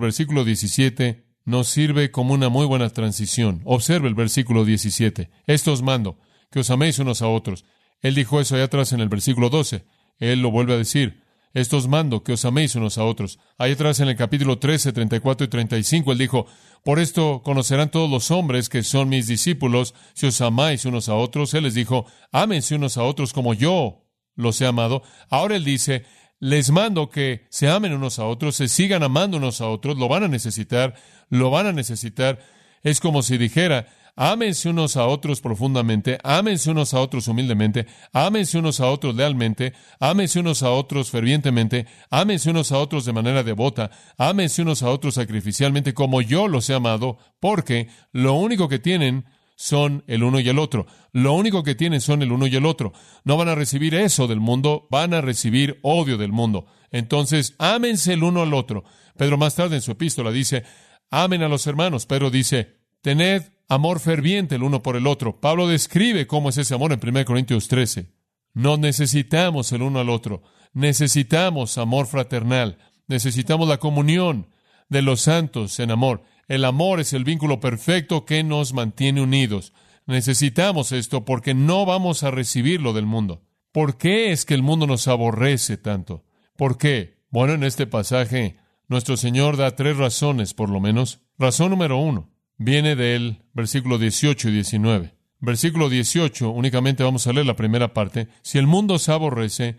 versículo 0.02 0.44
17 0.44 1.24
nos 1.46 1.66
sirve 1.66 2.10
como 2.10 2.34
una 2.34 2.50
muy 2.50 2.66
buena 2.66 2.90
transición. 2.90 3.62
Observe 3.64 4.06
el 4.06 4.14
versículo 4.14 4.66
17. 4.66 5.30
Esto 5.46 5.72
os 5.72 5.80
mando, 5.80 6.18
que 6.50 6.60
os 6.60 6.68
améis 6.68 6.98
unos 6.98 7.22
a 7.22 7.28
otros. 7.28 7.64
Él 8.02 8.14
dijo 8.14 8.38
eso 8.38 8.54
allá 8.54 8.64
atrás 8.64 8.92
en 8.92 9.00
el 9.00 9.08
versículo 9.08 9.48
12. 9.48 9.86
Él 10.18 10.42
lo 10.42 10.50
vuelve 10.50 10.74
a 10.74 10.76
decir. 10.76 11.22
Esto 11.54 11.78
os 11.78 11.88
mando, 11.88 12.22
que 12.22 12.34
os 12.34 12.44
améis 12.44 12.74
unos 12.74 12.98
a 12.98 13.04
otros. 13.04 13.38
Ahí 13.56 13.72
atrás 13.72 13.98
en 14.00 14.08
el 14.08 14.16
capítulo 14.16 14.58
13, 14.58 14.92
34 14.92 15.46
y 15.46 15.48
35, 15.48 16.12
él 16.12 16.18
dijo, 16.18 16.46
por 16.84 16.98
esto 16.98 17.40
conocerán 17.42 17.90
todos 17.90 18.10
los 18.10 18.30
hombres 18.30 18.68
que 18.68 18.82
son 18.82 19.08
mis 19.08 19.26
discípulos, 19.26 19.94
si 20.12 20.26
os 20.26 20.38
amáis 20.42 20.84
unos 20.84 21.08
a 21.08 21.14
otros. 21.14 21.54
Él 21.54 21.62
les 21.62 21.72
dijo, 21.72 22.04
ámense 22.30 22.74
unos 22.74 22.98
a 22.98 23.04
otros 23.04 23.32
como 23.32 23.54
yo 23.54 24.04
los 24.34 24.60
he 24.60 24.66
amado. 24.66 25.02
Ahora 25.30 25.56
él 25.56 25.64
dice, 25.64 26.04
les 26.40 26.70
mando 26.70 27.08
que 27.10 27.46
se 27.50 27.68
amen 27.68 27.92
unos 27.92 28.18
a 28.18 28.24
otros, 28.24 28.56
se 28.56 28.68
sigan 28.68 29.02
amando 29.02 29.36
unos 29.36 29.60
a 29.60 29.68
otros, 29.68 29.96
lo 29.96 30.08
van 30.08 30.24
a 30.24 30.28
necesitar, 30.28 30.94
lo 31.28 31.50
van 31.50 31.66
a 31.66 31.72
necesitar. 31.72 32.40
Es 32.82 32.98
como 32.98 33.22
si 33.22 33.38
dijera, 33.38 33.86
Ámense 34.16 34.68
unos 34.68 34.96
a 34.96 35.06
otros 35.06 35.40
profundamente, 35.40 36.18
ámense 36.22 36.70
unos 36.70 36.92
a 36.92 37.00
otros 37.00 37.26
humildemente, 37.28 37.86
ámense 38.12 38.58
unos 38.58 38.80
a 38.80 38.90
otros 38.90 39.14
lealmente, 39.14 39.72
ámense 39.98 40.40
unos 40.40 40.62
a 40.62 40.70
otros 40.72 41.10
fervientemente, 41.10 41.86
ámense 42.10 42.50
unos 42.50 42.70
a 42.70 42.78
otros 42.78 43.06
de 43.06 43.14
manera 43.14 43.42
devota, 43.42 43.90
ámense 44.18 44.60
unos 44.60 44.82
a 44.82 44.90
otros 44.90 45.14
sacrificialmente 45.14 45.94
como 45.94 46.20
yo 46.20 46.48
los 46.48 46.68
he 46.68 46.74
amado, 46.74 47.18
porque 47.40 47.88
lo 48.12 48.34
único 48.34 48.68
que 48.68 48.78
tienen 48.78 49.24
son 49.60 50.04
el 50.06 50.22
uno 50.22 50.40
y 50.40 50.48
el 50.48 50.58
otro. 50.58 50.86
Lo 51.12 51.34
único 51.34 51.62
que 51.62 51.74
tienen 51.74 52.00
son 52.00 52.22
el 52.22 52.32
uno 52.32 52.46
y 52.46 52.56
el 52.56 52.64
otro. 52.64 52.94
No 53.24 53.36
van 53.36 53.50
a 53.50 53.54
recibir 53.54 53.94
eso 53.94 54.26
del 54.26 54.40
mundo, 54.40 54.88
van 54.90 55.12
a 55.12 55.20
recibir 55.20 55.80
odio 55.82 56.16
del 56.16 56.32
mundo. 56.32 56.64
Entonces, 56.90 57.56
ámense 57.58 58.14
el 58.14 58.22
uno 58.22 58.40
al 58.40 58.54
otro. 58.54 58.84
Pedro 59.18 59.36
más 59.36 59.56
tarde 59.56 59.76
en 59.76 59.82
su 59.82 59.90
epístola 59.90 60.30
dice, 60.30 60.64
amen 61.10 61.42
a 61.42 61.48
los 61.48 61.66
hermanos. 61.66 62.06
Pedro 62.06 62.30
dice, 62.30 62.78
tened 63.02 63.52
amor 63.68 64.00
ferviente 64.00 64.54
el 64.54 64.62
uno 64.62 64.82
por 64.82 64.96
el 64.96 65.06
otro. 65.06 65.42
Pablo 65.42 65.68
describe 65.68 66.26
cómo 66.26 66.48
es 66.48 66.56
ese 66.56 66.72
amor 66.72 66.94
en 66.94 67.00
1 67.06 67.26
Corintios 67.26 67.68
13. 67.68 68.14
No 68.54 68.78
necesitamos 68.78 69.72
el 69.72 69.82
uno 69.82 70.00
al 70.00 70.08
otro. 70.08 70.42
Necesitamos 70.72 71.76
amor 71.76 72.06
fraternal. 72.06 72.78
Necesitamos 73.08 73.68
la 73.68 73.76
comunión 73.76 74.48
de 74.88 75.02
los 75.02 75.20
santos 75.20 75.78
en 75.80 75.90
amor. 75.90 76.22
El 76.50 76.64
amor 76.64 76.98
es 76.98 77.12
el 77.12 77.22
vínculo 77.22 77.60
perfecto 77.60 78.24
que 78.24 78.42
nos 78.42 78.72
mantiene 78.74 79.22
unidos. 79.22 79.72
Necesitamos 80.06 80.90
esto 80.90 81.24
porque 81.24 81.54
no 81.54 81.86
vamos 81.86 82.24
a 82.24 82.32
recibirlo 82.32 82.92
del 82.92 83.06
mundo. 83.06 83.44
¿Por 83.70 83.98
qué 83.98 84.32
es 84.32 84.44
que 84.44 84.54
el 84.54 84.62
mundo 84.64 84.88
nos 84.88 85.06
aborrece 85.06 85.76
tanto? 85.76 86.24
¿Por 86.56 86.76
qué? 86.76 87.20
Bueno, 87.30 87.52
en 87.54 87.62
este 87.62 87.86
pasaje 87.86 88.56
nuestro 88.88 89.16
Señor 89.16 89.58
da 89.58 89.76
tres 89.76 89.96
razones, 89.96 90.52
por 90.52 90.70
lo 90.70 90.80
menos. 90.80 91.20
Razón 91.38 91.70
número 91.70 91.98
uno 91.98 92.32
viene 92.56 92.96
del 92.96 93.44
versículo 93.52 93.96
18 93.96 94.48
y 94.48 94.52
19. 94.52 95.14
Versículo 95.38 95.88
18, 95.88 96.50
únicamente 96.50 97.04
vamos 97.04 97.28
a 97.28 97.32
leer 97.32 97.46
la 97.46 97.54
primera 97.54 97.94
parte. 97.94 98.26
Si 98.42 98.58
el 98.58 98.66
mundo 98.66 98.98
se 98.98 99.12
aborrece, 99.12 99.76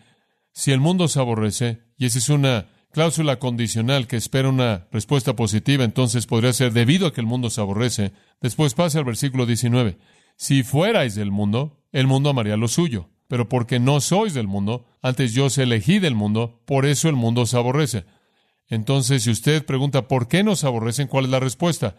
si 0.54 0.72
el 0.72 0.80
mundo 0.80 1.10
se 1.10 1.20
aborrece, 1.20 1.82
y 1.98 2.06
esa 2.06 2.20
es 2.20 2.30
una 2.30 2.70
cláusula 2.92 3.40
condicional 3.40 4.08
que 4.08 4.18
espera 4.18 4.50
una 4.50 4.88
respuesta 4.92 5.36
positiva, 5.36 5.84
entonces 5.84 6.28
podría 6.28 6.54
ser 6.54 6.74
debido 6.74 7.08
a 7.08 7.14
que 7.14 7.22
el 7.22 7.28
mundo 7.28 7.50
se 7.50 7.62
aborrece. 7.62 8.12
Después 8.42 8.74
pasa 8.74 9.00
al 9.00 9.06
versículo 9.06 9.46
19. 9.46 9.98
Si 10.36 10.64
fuerais 10.64 11.16
del 11.16 11.32
mundo, 11.32 11.80
el 11.92 12.08
mundo 12.08 12.30
amaría 12.30 12.58
lo 12.58 12.68
suyo. 12.68 13.10
Pero 13.28 13.48
porque 13.48 13.80
no 13.80 14.02
sois 14.02 14.34
del 14.34 14.48
mundo, 14.48 14.86
antes 15.02 15.34
yo 15.34 15.46
os 15.46 15.58
elegí 15.58 16.00
del 16.00 16.16
mundo, 16.16 16.62
por 16.66 16.86
eso 16.86 17.08
el 17.08 17.16
mundo 17.16 17.46
se 17.46 17.56
aborrece. 17.56 18.04
Entonces, 18.68 19.24
si 19.24 19.32
usted 19.32 19.66
pregunta 19.66 20.08
por 20.08 20.28
qué 20.28 20.44
nos 20.44 20.66
aborrecen, 20.66 21.08
¿cuál 21.08 21.26
es 21.26 21.32
la 21.32 21.40
respuesta? 21.40 21.96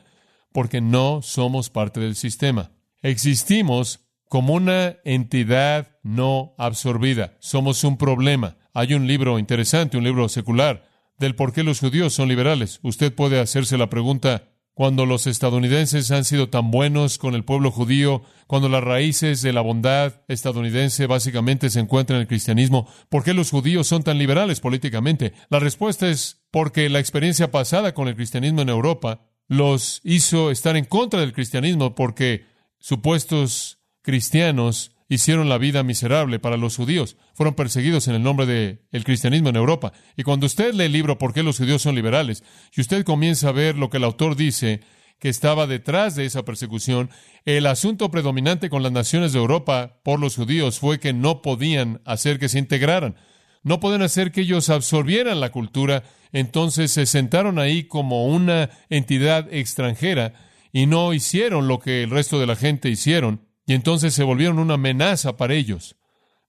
porque 0.52 0.80
no 0.80 1.22
somos 1.22 1.70
parte 1.70 2.00
del 2.00 2.14
sistema. 2.14 2.72
Existimos 3.00 4.00
como 4.32 4.54
una 4.54 4.96
entidad 5.04 5.98
no 6.02 6.54
absorbida. 6.56 7.36
Somos 7.38 7.84
un 7.84 7.98
problema. 7.98 8.56
Hay 8.72 8.94
un 8.94 9.06
libro 9.06 9.38
interesante, 9.38 9.98
un 9.98 10.04
libro 10.04 10.26
secular, 10.30 10.88
del 11.18 11.34
por 11.34 11.52
qué 11.52 11.62
los 11.62 11.80
judíos 11.80 12.14
son 12.14 12.30
liberales. 12.30 12.80
Usted 12.82 13.14
puede 13.14 13.38
hacerse 13.38 13.76
la 13.76 13.90
pregunta, 13.90 14.54
cuando 14.72 15.04
los 15.04 15.26
estadounidenses 15.26 16.10
han 16.12 16.24
sido 16.24 16.48
tan 16.48 16.70
buenos 16.70 17.18
con 17.18 17.34
el 17.34 17.44
pueblo 17.44 17.70
judío, 17.70 18.22
cuando 18.46 18.70
las 18.70 18.82
raíces 18.82 19.42
de 19.42 19.52
la 19.52 19.60
bondad 19.60 20.22
estadounidense 20.28 21.06
básicamente 21.06 21.68
se 21.68 21.80
encuentran 21.80 22.16
en 22.16 22.22
el 22.22 22.28
cristianismo, 22.28 22.88
¿por 23.10 23.24
qué 23.24 23.34
los 23.34 23.50
judíos 23.50 23.86
son 23.86 24.02
tan 24.02 24.16
liberales 24.16 24.60
políticamente? 24.60 25.34
La 25.50 25.58
respuesta 25.58 26.08
es 26.08 26.42
porque 26.50 26.88
la 26.88 27.00
experiencia 27.00 27.50
pasada 27.50 27.92
con 27.92 28.08
el 28.08 28.16
cristianismo 28.16 28.62
en 28.62 28.70
Europa 28.70 29.28
los 29.46 30.00
hizo 30.04 30.50
estar 30.50 30.78
en 30.78 30.86
contra 30.86 31.20
del 31.20 31.34
cristianismo 31.34 31.94
porque 31.94 32.46
supuestos 32.78 33.81
cristianos 34.02 34.92
hicieron 35.08 35.48
la 35.48 35.58
vida 35.58 35.82
miserable 35.82 36.38
para 36.38 36.56
los 36.56 36.76
judíos. 36.76 37.16
Fueron 37.34 37.54
perseguidos 37.54 38.08
en 38.08 38.14
el 38.14 38.22
nombre 38.22 38.46
del 38.46 39.04
cristianismo 39.04 39.48
en 39.48 39.56
Europa. 39.56 39.92
Y 40.16 40.22
cuando 40.22 40.46
usted 40.46 40.74
lee 40.74 40.84
el 40.84 40.92
libro 40.92 41.18
¿Por 41.18 41.32
qué 41.32 41.42
los 41.42 41.58
judíos 41.58 41.82
son 41.82 41.94
liberales? 41.94 42.42
y 42.74 42.80
usted 42.80 43.04
comienza 43.04 43.48
a 43.48 43.52
ver 43.52 43.76
lo 43.76 43.90
que 43.90 43.98
el 43.98 44.04
autor 44.04 44.36
dice 44.36 44.80
que 45.18 45.28
estaba 45.28 45.66
detrás 45.66 46.16
de 46.16 46.24
esa 46.24 46.44
persecución, 46.44 47.10
el 47.44 47.66
asunto 47.66 48.10
predominante 48.10 48.70
con 48.70 48.82
las 48.82 48.90
naciones 48.90 49.32
de 49.32 49.38
Europa 49.38 50.00
por 50.02 50.18
los 50.18 50.34
judíos 50.34 50.80
fue 50.80 50.98
que 50.98 51.12
no 51.12 51.42
podían 51.42 52.00
hacer 52.04 52.38
que 52.38 52.48
se 52.48 52.58
integraran. 52.58 53.16
No 53.62 53.78
podían 53.78 54.02
hacer 54.02 54.32
que 54.32 54.40
ellos 54.40 54.68
absorbieran 54.68 55.38
la 55.38 55.52
cultura 55.52 56.02
entonces 56.32 56.90
se 56.90 57.06
sentaron 57.06 57.58
ahí 57.58 57.84
como 57.84 58.26
una 58.26 58.70
entidad 58.88 59.52
extranjera 59.52 60.32
y 60.72 60.86
no 60.86 61.12
hicieron 61.12 61.68
lo 61.68 61.78
que 61.78 62.02
el 62.02 62.10
resto 62.10 62.40
de 62.40 62.46
la 62.46 62.56
gente 62.56 62.88
hicieron, 62.88 63.46
y 63.66 63.74
entonces 63.74 64.14
se 64.14 64.24
volvieron 64.24 64.58
una 64.58 64.74
amenaza 64.74 65.36
para 65.36 65.54
ellos. 65.54 65.96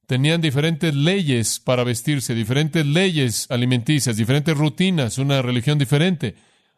Tenían 0.07 0.41
diferentes 0.41 0.93
leyes 0.93 1.59
para 1.59 1.83
vestirse, 1.83 2.35
diferentes 2.35 2.85
leyes 2.85 3.47
alimenticias, 3.49 4.17
diferentes 4.17 4.57
rutinas, 4.57 5.17
una 5.17 5.41
religión 5.41 5.77
diferente, 5.77 6.35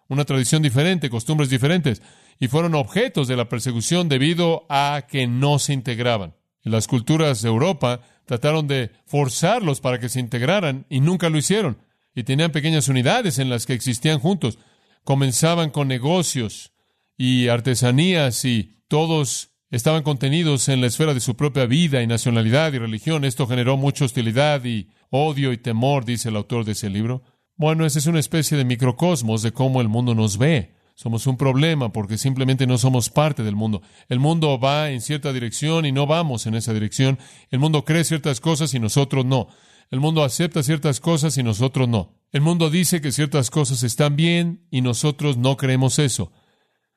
una 0.08 0.26
tradición 0.26 0.62
diferente, 0.62 1.10
costumbres 1.10 1.50
diferentes, 1.50 2.02
y 2.40 2.48
fueron 2.48 2.76
objetos 2.76 3.28
de 3.28 3.36
la 3.36 3.50
persecución 3.50 4.10
debido 4.10 4.66
a 4.70 5.08
que 5.10 5.26
no 5.26 5.58
se 5.58 5.74
integraban. 5.74 6.36
Las 6.64 6.88
culturas 6.88 7.42
de 7.42 7.50
Europa 7.50 8.02
trataron 8.26 8.68
de 8.68 8.92
forzarlos 9.06 9.82
para 9.82 10.00
que 10.00 10.10
se 10.10 10.20
integraran 10.20 10.86
y 10.90 11.00
nunca 11.00 11.30
lo 11.30 11.38
hicieron 11.38 11.78
y 12.16 12.24
tenían 12.24 12.52
pequeñas 12.52 12.88
unidades 12.88 13.38
en 13.40 13.50
las 13.50 13.66
que 13.66 13.74
existían 13.74 14.20
juntos. 14.20 14.58
Comenzaban 15.04 15.70
con 15.70 15.90
negocios 15.90 16.72
y 17.18 17.50
artesanías 17.50 18.46
y 18.46 18.80
todos 18.88 19.52
estaban 19.72 20.04
contenidos 20.04 20.70
en 20.70 20.82
la 20.82 20.88
esfera 20.88 21.14
de 21.14 21.20
su 21.20 21.36
propia 21.36 21.66
vida 21.66 22.02
y 22.02 22.08
nacionalidad 22.08 22.74
y 22.74 22.80
religión. 22.80 23.26
Esto 23.26 23.48
generó 23.48 23.78
mucha 23.78 24.06
hostilidad 24.06 24.64
y 24.66 24.90
odio 25.10 25.52
y 25.52 25.58
temor, 25.58 26.06
dice 26.06 26.30
el 26.30 26.36
autor 26.36 26.66
de 26.66 26.74
ese 26.74 26.90
libro. 26.90 27.24
Bueno, 27.56 27.86
esa 27.86 28.00
es 28.00 28.08
una 28.08 28.20
especie 28.20 28.58
de 28.58 28.66
microcosmos 28.66 29.42
de 29.42 29.52
cómo 29.52 29.82
el 29.82 29.88
mundo 29.88 30.14
nos 30.14 30.38
ve. 30.38 30.76
Somos 30.96 31.28
un 31.28 31.36
problema 31.36 31.92
porque 31.92 32.18
simplemente 32.18 32.68
no 32.68 32.78
somos 32.78 33.10
parte 33.10 33.44
del 33.44 33.56
mundo. 33.56 33.82
El 34.08 34.20
mundo 34.20 34.58
va 34.60 34.92
en 34.92 35.02
cierta 35.02 35.34
dirección 35.34 35.86
y 35.86 35.92
no 35.92 36.08
vamos 36.08 36.46
en 36.48 36.56
esa 36.56 36.74
dirección. 36.74 37.20
El 37.52 37.60
mundo 37.60 37.84
cree 37.84 38.06
ciertas 38.06 38.40
cosas 38.40 38.74
y 38.74 38.80
nosotros 38.80 39.26
no. 39.26 39.50
El 39.92 40.00
mundo 40.00 40.24
acepta 40.24 40.64
ciertas 40.64 41.00
cosas 41.00 41.38
y 41.38 41.44
nosotros 41.44 41.88
no. 41.88 42.14
El 42.32 42.42
mundo 42.42 42.70
dice 42.70 43.02
que 43.02 43.12
ciertas 43.12 43.50
cosas 43.50 43.84
están 43.84 44.16
bien 44.16 44.68
y 44.72 44.82
nosotros 44.82 45.38
no 45.38 45.58
creemos 45.58 46.00
eso. 46.00 46.32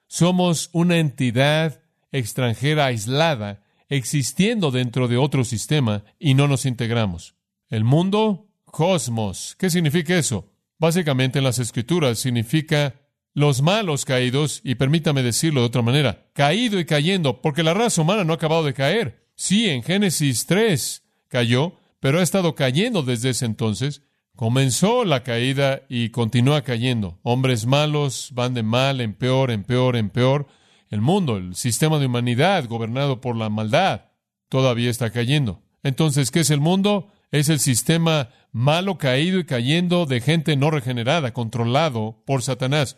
Somos 0.07 0.71
una 0.73 0.99
entidad 0.99 1.83
extranjera 2.13 2.87
aislada, 2.87 3.63
existiendo 3.89 4.71
dentro 4.71 5.09
de 5.09 5.17
otro 5.17 5.45
sistema 5.45 6.05
y 6.19 6.35
no 6.35 6.49
nos 6.49 6.67
integramos. 6.67 7.35
El 7.69 7.85
mundo, 7.85 8.49
cosmos. 8.65 9.57
¿Qué 9.59 9.71
significa 9.71 10.17
eso? 10.17 10.51
Básicamente 10.79 11.39
en 11.39 11.45
las 11.45 11.59
escrituras 11.59 12.19
significa 12.19 12.95
los 13.35 13.63
malos 13.63 14.05
caídos, 14.05 14.61
y 14.65 14.75
permítame 14.75 15.23
decirlo 15.23 15.61
de 15.61 15.67
otra 15.67 15.83
manera, 15.83 16.27
caído 16.33 16.81
y 16.81 16.85
cayendo, 16.85 17.41
porque 17.41 17.63
la 17.63 17.75
raza 17.75 18.03
humana 18.03 18.25
no 18.25 18.33
ha 18.33 18.37
acabado 18.37 18.65
de 18.65 18.75
caer. 18.75 19.29
Sí, 19.37 19.69
en 19.69 19.85
Génesis 19.85 20.47
3 20.47 21.05
cayó, 21.29 21.75
pero 22.01 22.19
ha 22.19 22.23
estado 22.23 22.55
cayendo 22.55 23.03
desde 23.03 23.31
ese 23.31 23.45
entonces. 23.45 24.03
Comenzó 24.35 25.05
la 25.05 25.23
caída 25.23 25.83
y 25.89 26.11
continúa 26.11 26.63
cayendo. 26.63 27.19
Hombres 27.23 27.67
malos 27.67 28.31
van 28.33 28.55
de 28.55 28.63
mal 28.63 29.01
en 29.01 29.15
peor, 29.15 29.51
en 29.51 29.63
peor, 29.63 29.97
en 29.97 30.11
peor. 30.11 30.49
El 30.91 31.01
mundo, 31.01 31.37
el 31.37 31.55
sistema 31.55 31.99
de 31.99 32.07
humanidad 32.07 32.67
gobernado 32.67 33.21
por 33.21 33.37
la 33.37 33.49
maldad, 33.49 34.07
todavía 34.49 34.91
está 34.91 35.11
cayendo. 35.11 35.63
Entonces, 35.83 36.31
¿qué 36.31 36.41
es 36.41 36.51
el 36.51 36.61
mundo? 36.61 37.13
Es 37.31 37.49
el 37.49 37.61
sistema 37.61 38.31
malo, 38.53 38.97
caído 38.97 39.39
y 39.39 39.45
cayendo 39.45 40.07
de 40.07 40.21
gente 40.21 40.57
no 40.57 40.71
regenerada, 40.71 41.33
controlado 41.33 42.23
por 42.27 42.43
Satanás. 42.43 42.97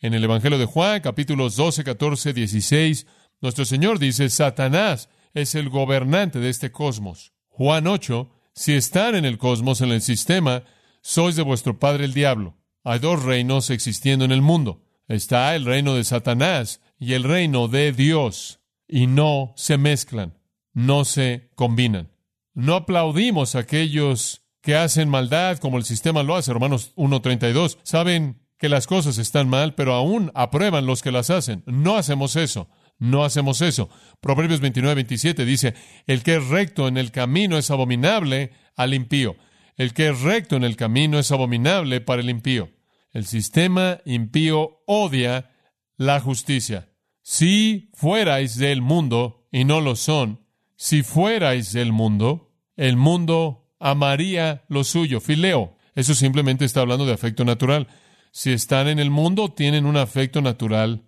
En 0.00 0.14
el 0.14 0.24
Evangelio 0.24 0.58
de 0.58 0.66
Juan, 0.66 1.00
capítulos 1.00 1.56
12, 1.56 1.84
14, 1.84 2.32
16, 2.32 3.06
nuestro 3.40 3.64
Señor 3.64 3.98
dice, 3.98 4.28
Satanás 4.28 5.08
es 5.34 5.54
el 5.54 5.68
gobernante 5.68 6.40
de 6.40 6.50
este 6.50 6.70
cosmos. 6.70 7.32
Juan 7.48 7.86
8, 7.86 8.30
si 8.54 8.74
están 8.74 9.14
en 9.14 9.24
el 9.24 9.38
cosmos, 9.38 9.80
en 9.80 9.92
el 9.92 10.02
sistema, 10.02 10.64
sois 11.02 11.36
de 11.36 11.42
vuestro 11.42 11.78
padre 11.78 12.04
el 12.04 12.12
diablo. 12.12 12.56
Hay 12.84 12.98
dos 12.98 13.22
reinos 13.22 13.70
existiendo 13.70 14.24
en 14.24 14.32
el 14.32 14.42
mundo. 14.42 14.84
Está 15.08 15.54
el 15.54 15.64
reino 15.64 15.94
de 15.94 16.04
Satanás 16.04 16.80
y 17.00 17.14
el 17.14 17.24
reino 17.24 17.66
de 17.66 17.90
Dios. 17.90 18.60
Y 18.86 19.08
no 19.08 19.52
se 19.56 19.78
mezclan, 19.78 20.38
no 20.72 21.04
se 21.04 21.50
combinan. 21.56 22.12
No 22.54 22.74
aplaudimos 22.74 23.54
a 23.54 23.60
aquellos 23.60 24.42
que 24.60 24.76
hacen 24.76 25.08
maldad 25.08 25.58
como 25.58 25.78
el 25.78 25.84
sistema 25.84 26.22
lo 26.22 26.36
hace. 26.36 26.52
Romanos 26.52 26.92
1.32. 26.96 27.78
Saben 27.82 28.42
que 28.58 28.68
las 28.68 28.86
cosas 28.86 29.18
están 29.18 29.48
mal, 29.48 29.74
pero 29.74 29.94
aún 29.94 30.30
aprueban 30.34 30.86
los 30.86 31.02
que 31.02 31.10
las 31.10 31.30
hacen. 31.30 31.62
No 31.66 31.96
hacemos 31.96 32.36
eso. 32.36 32.68
No 32.98 33.24
hacemos 33.24 33.62
eso. 33.62 33.88
Proverbios 34.20 34.60
29, 34.60 34.96
27 34.96 35.46
dice, 35.46 35.74
el 36.06 36.22
que 36.22 36.36
es 36.36 36.48
recto 36.48 36.86
en 36.86 36.98
el 36.98 37.10
camino 37.10 37.56
es 37.56 37.70
abominable 37.70 38.52
al 38.76 38.92
impío. 38.92 39.36
El 39.76 39.94
que 39.94 40.10
es 40.10 40.20
recto 40.20 40.56
en 40.56 40.64
el 40.64 40.76
camino 40.76 41.18
es 41.18 41.32
abominable 41.32 42.02
para 42.02 42.20
el 42.20 42.28
impío. 42.28 42.70
El 43.12 43.24
sistema 43.24 44.00
impío 44.04 44.82
odia 44.86 45.50
la 45.96 46.20
justicia. 46.20 46.89
Si 47.32 47.90
fuerais 47.94 48.56
del 48.56 48.82
mundo, 48.82 49.46
y 49.52 49.62
no 49.62 49.80
lo 49.80 49.94
son, 49.94 50.40
si 50.74 51.04
fuerais 51.04 51.72
del 51.72 51.92
mundo, 51.92 52.50
el 52.76 52.96
mundo 52.96 53.68
amaría 53.78 54.64
lo 54.66 54.82
suyo. 54.82 55.20
Fileo. 55.20 55.76
Eso 55.94 56.16
simplemente 56.16 56.64
está 56.64 56.80
hablando 56.80 57.06
de 57.06 57.12
afecto 57.12 57.44
natural. 57.44 57.86
Si 58.32 58.50
están 58.50 58.88
en 58.88 58.98
el 58.98 59.10
mundo, 59.10 59.52
tienen 59.52 59.86
un 59.86 59.96
afecto 59.96 60.42
natural 60.42 61.04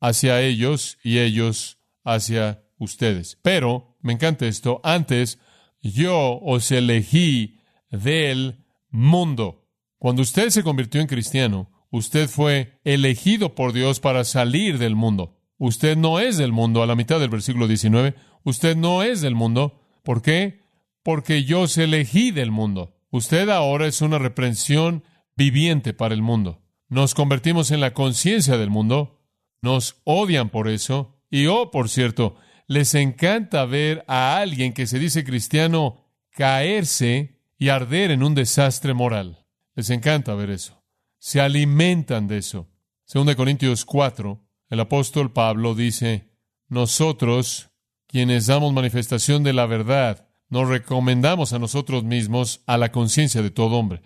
hacia 0.00 0.40
ellos 0.40 0.96
y 1.04 1.18
ellos 1.18 1.76
hacia 2.04 2.64
ustedes. 2.78 3.36
Pero, 3.42 3.98
me 4.00 4.14
encanta 4.14 4.46
esto, 4.46 4.80
antes 4.82 5.38
yo 5.82 6.40
os 6.40 6.72
elegí 6.72 7.58
del 7.90 8.64
mundo. 8.88 9.68
Cuando 9.98 10.22
usted 10.22 10.48
se 10.48 10.62
convirtió 10.62 11.02
en 11.02 11.06
cristiano, 11.06 11.70
usted 11.90 12.30
fue 12.30 12.80
elegido 12.82 13.54
por 13.54 13.74
Dios 13.74 14.00
para 14.00 14.24
salir 14.24 14.78
del 14.78 14.96
mundo. 14.96 15.36
Usted 15.60 15.96
no 15.96 16.18
es 16.18 16.38
del 16.38 16.50
mundo, 16.52 16.82
a 16.82 16.86
la 16.86 16.96
mitad 16.96 17.20
del 17.20 17.30
versículo 17.30 17.68
19. 17.68 18.16
Usted 18.42 18.76
no 18.76 19.02
es 19.02 19.20
del 19.20 19.34
mundo. 19.34 19.80
¿Por 20.02 20.22
qué? 20.22 20.62
Porque 21.04 21.44
yo 21.44 21.60
os 21.60 21.78
elegí 21.78 22.32
del 22.32 22.50
mundo. 22.50 22.96
Usted 23.10 23.48
ahora 23.50 23.86
es 23.86 24.00
una 24.00 24.18
reprensión 24.18 25.04
viviente 25.36 25.92
para 25.92 26.14
el 26.14 26.22
mundo. 26.22 26.62
Nos 26.88 27.14
convertimos 27.14 27.70
en 27.70 27.80
la 27.80 27.94
conciencia 27.94 28.56
del 28.56 28.70
mundo 28.70 29.20
nos 29.62 30.00
odian 30.04 30.48
por 30.48 30.68
eso. 30.68 31.22
Y 31.30 31.46
oh, 31.46 31.70
por 31.70 31.88
cierto, 31.88 32.36
les 32.66 32.94
encanta 32.94 33.64
ver 33.64 34.04
a 34.08 34.38
alguien 34.38 34.72
que 34.72 34.86
se 34.86 34.98
dice 34.98 35.24
cristiano 35.24 36.06
caerse 36.30 37.38
y 37.58 37.68
arder 37.68 38.10
en 38.10 38.22
un 38.22 38.34
desastre 38.34 38.94
moral. 38.94 39.46
Les 39.74 39.90
encanta 39.90 40.34
ver 40.34 40.50
eso. 40.50 40.82
Se 41.18 41.40
alimentan 41.40 42.26
de 42.26 42.38
eso. 42.38 42.68
Según 43.04 43.26
de 43.26 43.36
Corintios 43.36 43.84
4, 43.84 44.42
el 44.70 44.80
apóstol 44.80 45.32
Pablo 45.32 45.74
dice, 45.74 46.30
nosotros, 46.68 47.70
quienes 48.06 48.46
damos 48.46 48.72
manifestación 48.72 49.42
de 49.42 49.52
la 49.52 49.66
verdad, 49.66 50.28
nos 50.48 50.68
recomendamos 50.68 51.52
a 51.52 51.58
nosotros 51.58 52.04
mismos 52.04 52.62
a 52.66 52.78
la 52.78 52.90
conciencia 52.90 53.42
de 53.42 53.50
todo 53.50 53.76
hombre. 53.76 54.00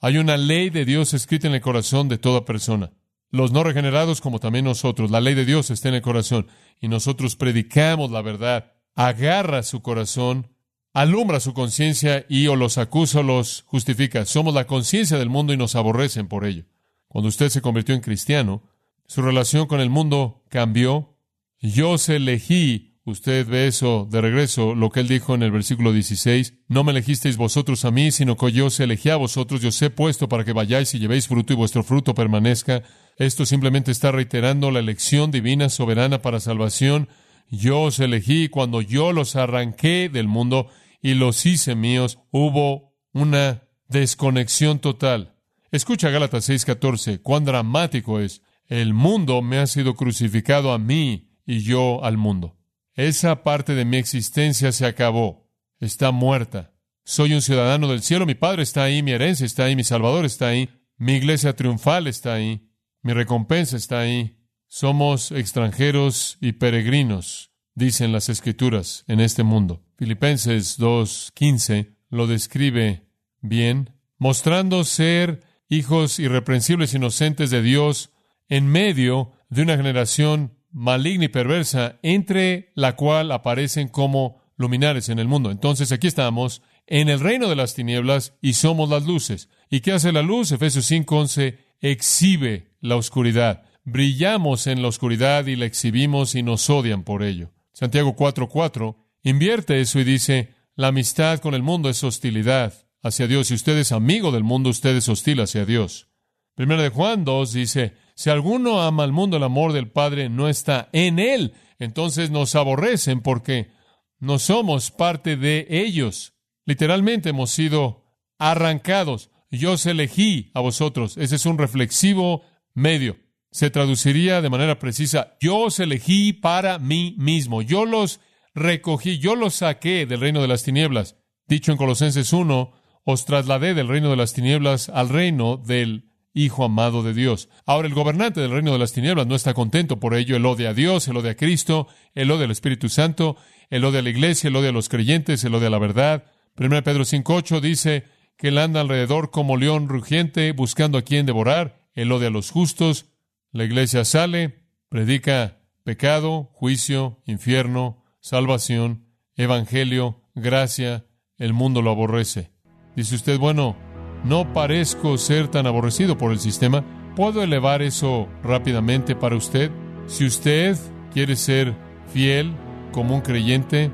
Hay 0.00 0.18
una 0.18 0.36
ley 0.36 0.70
de 0.70 0.84
Dios 0.84 1.14
escrita 1.14 1.46
en 1.46 1.54
el 1.54 1.60
corazón 1.60 2.08
de 2.08 2.18
toda 2.18 2.44
persona 2.44 2.92
los 3.30 3.52
no 3.52 3.64
regenerados 3.64 4.20
como 4.20 4.40
también 4.40 4.64
nosotros. 4.64 5.10
La 5.10 5.20
ley 5.20 5.34
de 5.34 5.44
Dios 5.44 5.70
está 5.70 5.88
en 5.88 5.96
el 5.96 6.02
corazón 6.02 6.48
y 6.80 6.88
nosotros 6.88 7.36
predicamos 7.36 8.10
la 8.10 8.22
verdad. 8.22 8.72
Agarra 8.94 9.62
su 9.62 9.82
corazón, 9.82 10.48
alumbra 10.92 11.40
su 11.40 11.52
conciencia 11.52 12.24
y 12.28 12.46
o 12.46 12.56
los 12.56 12.78
acusa 12.78 13.20
o 13.20 13.22
los 13.22 13.62
justifica. 13.66 14.24
Somos 14.24 14.54
la 14.54 14.66
conciencia 14.66 15.18
del 15.18 15.28
mundo 15.28 15.52
y 15.52 15.56
nos 15.56 15.76
aborrecen 15.76 16.28
por 16.28 16.44
ello. 16.44 16.64
Cuando 17.08 17.28
usted 17.28 17.48
se 17.48 17.62
convirtió 17.62 17.94
en 17.94 18.00
cristiano, 18.00 18.62
su 19.06 19.22
relación 19.22 19.66
con 19.66 19.80
el 19.80 19.90
mundo 19.90 20.44
cambió. 20.48 21.18
Yo 21.60 21.98
se 21.98 22.16
elegí 22.16 22.96
Usted 23.06 23.46
ve 23.46 23.68
eso 23.68 24.08
de 24.10 24.20
regreso, 24.20 24.74
lo 24.74 24.90
que 24.90 24.98
él 24.98 25.06
dijo 25.06 25.36
en 25.36 25.44
el 25.44 25.52
versículo 25.52 25.92
16, 25.92 26.54
no 26.66 26.82
me 26.82 26.90
elegisteis 26.90 27.36
vosotros 27.36 27.84
a 27.84 27.92
mí, 27.92 28.10
sino 28.10 28.36
que 28.36 28.50
yo 28.50 28.66
os 28.66 28.80
elegí 28.80 29.10
a 29.10 29.16
vosotros, 29.16 29.60
yo 29.60 29.68
os 29.68 29.80
he 29.80 29.90
puesto 29.90 30.28
para 30.28 30.44
que 30.44 30.52
vayáis 30.52 30.92
y 30.92 30.98
llevéis 30.98 31.28
fruto 31.28 31.52
y 31.52 31.56
vuestro 31.56 31.84
fruto 31.84 32.14
permanezca. 32.14 32.82
Esto 33.16 33.46
simplemente 33.46 33.92
está 33.92 34.10
reiterando 34.10 34.72
la 34.72 34.80
elección 34.80 35.30
divina 35.30 35.68
soberana 35.68 36.20
para 36.20 36.40
salvación. 36.40 37.08
Yo 37.48 37.82
os 37.82 38.00
elegí 38.00 38.48
cuando 38.48 38.80
yo 38.80 39.12
los 39.12 39.36
arranqué 39.36 40.08
del 40.08 40.26
mundo 40.26 40.66
y 41.00 41.14
los 41.14 41.46
hice 41.46 41.76
míos. 41.76 42.18
Hubo 42.32 42.92
una 43.12 43.68
desconexión 43.88 44.80
total. 44.80 45.36
Escucha 45.70 46.10
Gálatas 46.10 46.48
6:14, 46.48 47.22
cuán 47.22 47.44
dramático 47.44 48.18
es. 48.18 48.42
El 48.68 48.94
mundo 48.94 49.42
me 49.42 49.58
ha 49.58 49.66
sido 49.66 49.94
crucificado 49.94 50.72
a 50.72 50.78
mí 50.78 51.30
y 51.46 51.60
yo 51.60 52.04
al 52.04 52.16
mundo. 52.16 52.56
Esa 52.94 53.42
parte 53.42 53.74
de 53.74 53.84
mi 53.84 53.98
existencia 53.98 54.72
se 54.72 54.86
acabó. 54.86 55.50
Está 55.78 56.10
muerta. 56.10 56.74
Soy 57.04 57.34
un 57.34 57.42
ciudadano 57.42 57.88
del 57.88 58.02
cielo. 58.02 58.26
Mi 58.26 58.34
Padre 58.34 58.62
está 58.62 58.84
ahí, 58.84 59.02
mi 59.02 59.12
herencia 59.12 59.46
está 59.46 59.64
ahí, 59.64 59.76
mi 59.76 59.84
Salvador 59.84 60.24
está 60.24 60.48
ahí, 60.48 60.70
mi 60.96 61.12
iglesia 61.14 61.54
triunfal 61.54 62.06
está 62.06 62.34
ahí, 62.34 62.68
mi 63.02 63.12
recompensa 63.12 63.76
está 63.76 64.00
ahí. 64.00 64.38
Somos 64.66 65.30
extranjeros 65.30 66.38
y 66.40 66.52
peregrinos, 66.52 67.52
dicen 67.74 68.10
las 68.10 68.28
Escrituras, 68.28 69.04
en 69.06 69.20
este 69.20 69.44
mundo. 69.44 69.84
Filipenses 69.96 70.80
2.15 70.80 71.94
lo 72.08 72.26
describe 72.26 73.06
bien, 73.40 73.94
mostrando 74.18 74.82
ser 74.82 75.44
hijos 75.68 76.18
irreprensibles, 76.18 76.94
inocentes 76.94 77.50
de 77.50 77.62
Dios, 77.62 78.10
en 78.48 78.66
medio 78.66 79.32
de 79.48 79.62
una 79.62 79.76
generación 79.76 80.58
maligna 80.70 81.24
y 81.24 81.28
perversa, 81.28 81.98
entre 82.02 82.72
la 82.74 82.96
cual 82.96 83.32
aparecen 83.32 83.88
como 83.88 84.42
luminares 84.56 85.08
en 85.08 85.18
el 85.18 85.28
mundo. 85.28 85.50
Entonces 85.50 85.92
aquí 85.92 86.06
estamos 86.06 86.62
en 86.86 87.08
el 87.08 87.20
reino 87.20 87.48
de 87.48 87.56
las 87.56 87.74
tinieblas 87.74 88.34
y 88.40 88.54
somos 88.54 88.88
las 88.88 89.06
luces. 89.06 89.48
¿Y 89.70 89.80
qué 89.80 89.92
hace 89.92 90.12
la 90.12 90.22
luz? 90.22 90.52
Efesios 90.52 90.90
5:11 90.90 91.58
exhibe 91.80 92.76
la 92.80 92.96
oscuridad. 92.96 93.64
Brillamos 93.84 94.66
en 94.66 94.82
la 94.82 94.88
oscuridad 94.88 95.46
y 95.46 95.56
la 95.56 95.66
exhibimos 95.66 96.34
y 96.34 96.42
nos 96.42 96.68
odian 96.70 97.04
por 97.04 97.22
ello. 97.22 97.52
Santiago 97.72 98.16
4:4 98.16 98.96
invierte 99.22 99.80
eso 99.80 100.00
y 100.00 100.04
dice, 100.04 100.54
la 100.76 100.88
amistad 100.88 101.38
con 101.40 101.54
el 101.54 101.62
mundo 101.62 101.88
es 101.88 102.04
hostilidad 102.04 102.74
hacia 103.02 103.26
Dios. 103.26 103.48
Si 103.48 103.54
usted 103.54 103.78
es 103.78 103.92
amigo 103.92 104.30
del 104.30 104.44
mundo, 104.44 104.70
usted 104.70 104.94
es 104.96 105.08
hostil 105.08 105.40
hacia 105.40 105.64
Dios. 105.64 106.08
Primero 106.54 106.82
de 106.82 106.90
Juan 106.90 107.24
2 107.24 107.52
dice, 107.52 107.94
si 108.16 108.30
alguno 108.30 108.80
ama 108.80 109.04
al 109.04 109.12
mundo, 109.12 109.36
el 109.36 109.42
amor 109.42 109.74
del 109.74 109.90
Padre 109.90 110.30
no 110.30 110.48
está 110.48 110.88
en 110.92 111.18
él. 111.18 111.52
Entonces 111.78 112.30
nos 112.30 112.54
aborrecen 112.54 113.20
porque 113.20 113.70
no 114.18 114.38
somos 114.38 114.90
parte 114.90 115.36
de 115.36 115.66
ellos. 115.68 116.32
Literalmente 116.64 117.28
hemos 117.28 117.50
sido 117.50 118.06
arrancados. 118.38 119.30
Yo 119.50 119.72
os 119.72 119.84
elegí 119.84 120.50
a 120.54 120.60
vosotros. 120.60 121.18
Ese 121.18 121.36
es 121.36 121.44
un 121.44 121.58
reflexivo 121.58 122.42
medio. 122.74 123.18
se 123.52 123.70
traduciría 123.70 124.42
de 124.42 124.50
manera 124.50 124.78
precisa, 124.78 125.36
yo 125.40 125.56
os 125.58 125.80
elegí 125.80 126.34
para 126.34 126.78
mí 126.78 127.14
mismo, 127.16 127.62
yo 127.62 127.86
los 127.86 128.20
recogí, 128.54 129.18
yo 129.18 129.34
los 129.34 129.54
saqué 129.54 130.04
del 130.04 130.20
reino 130.20 130.42
de 130.42 130.48
las 130.48 130.62
tinieblas. 130.62 131.16
Dicho 131.46 131.72
en 131.72 131.78
Colosenses 131.78 132.34
1, 132.34 132.72
os 133.04 133.24
trasladé 133.24 133.72
del 133.72 133.88
reino 133.88 134.10
de 134.10 134.16
las 134.16 134.34
tinieblas 134.34 134.90
al 134.90 135.08
reino 135.08 135.56
del 135.56 136.10
Hijo 136.38 136.66
amado 136.66 137.02
de 137.02 137.14
Dios. 137.14 137.48
Ahora 137.64 137.88
el 137.88 137.94
gobernante 137.94 138.42
del 138.42 138.50
reino 138.50 138.70
de 138.70 138.78
las 138.78 138.92
tinieblas 138.92 139.26
no 139.26 139.34
está 139.34 139.54
contento 139.54 139.98
por 139.98 140.14
ello. 140.14 140.36
Él 140.36 140.44
odia 140.44 140.68
a 140.68 140.74
Dios, 140.74 141.08
él 141.08 141.16
odia 141.16 141.30
a 141.30 141.34
Cristo, 141.34 141.88
él 142.14 142.30
odia 142.30 142.44
al 142.44 142.50
Espíritu 142.50 142.90
Santo, 142.90 143.38
él 143.70 143.82
odia 143.86 144.00
a 144.00 144.02
la 144.02 144.10
iglesia, 144.10 144.48
él 144.48 144.56
odia 144.56 144.68
a 144.68 144.72
los 144.72 144.90
creyentes, 144.90 145.42
él 145.44 145.54
odia 145.54 145.68
a 145.68 145.70
la 145.70 145.78
verdad. 145.78 146.24
1 146.58 146.84
Pedro 146.84 147.04
5.8 147.04 147.60
dice 147.60 148.04
que 148.36 148.48
él 148.48 148.58
anda 148.58 148.82
alrededor 148.82 149.30
como 149.30 149.56
león 149.56 149.88
rugiente 149.88 150.52
buscando 150.52 150.98
a 150.98 151.02
quien 151.02 151.24
devorar. 151.24 151.88
Él 151.94 152.12
odia 152.12 152.28
a 152.28 152.30
los 152.30 152.50
justos. 152.50 153.06
La 153.50 153.64
iglesia 153.64 154.04
sale, 154.04 154.66
predica 154.90 155.62
pecado, 155.84 156.50
juicio, 156.52 157.22
infierno, 157.24 158.04
salvación, 158.20 159.06
evangelio, 159.36 160.20
gracia. 160.34 161.06
El 161.38 161.54
mundo 161.54 161.80
lo 161.80 161.92
aborrece. 161.92 162.50
Dice 162.94 163.14
usted, 163.14 163.38
bueno, 163.38 163.85
no 164.24 164.52
parezco 164.52 165.18
ser 165.18 165.48
tan 165.48 165.66
aborrecido 165.66 166.18
por 166.18 166.32
el 166.32 166.38
sistema. 166.38 166.84
¿Puedo 167.14 167.42
elevar 167.42 167.82
eso 167.82 168.28
rápidamente 168.42 169.14
para 169.14 169.36
usted? 169.36 169.70
Si 170.06 170.26
usted 170.26 170.76
quiere 171.12 171.36
ser 171.36 171.74
fiel 172.12 172.52
como 172.92 173.14
un 173.14 173.20
creyente, 173.20 173.90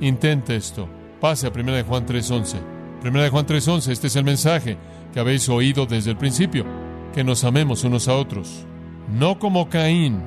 intente 0.00 0.56
esto. 0.56 0.88
Pase 1.20 1.46
a 1.46 1.50
1 1.50 1.72
de 1.72 1.82
Juan 1.82 2.06
3:11. 2.06 2.56
1 3.04 3.22
de 3.22 3.28
Juan 3.28 3.46
3:11, 3.46 3.92
este 3.92 4.06
es 4.06 4.16
el 4.16 4.24
mensaje 4.24 4.76
que 5.12 5.20
habéis 5.20 5.48
oído 5.48 5.86
desde 5.86 6.10
el 6.10 6.16
principio, 6.16 6.64
que 7.14 7.24
nos 7.24 7.44
amemos 7.44 7.84
unos 7.84 8.08
a 8.08 8.14
otros. 8.14 8.66
No 9.08 9.38
como 9.38 9.68
Caín, 9.68 10.20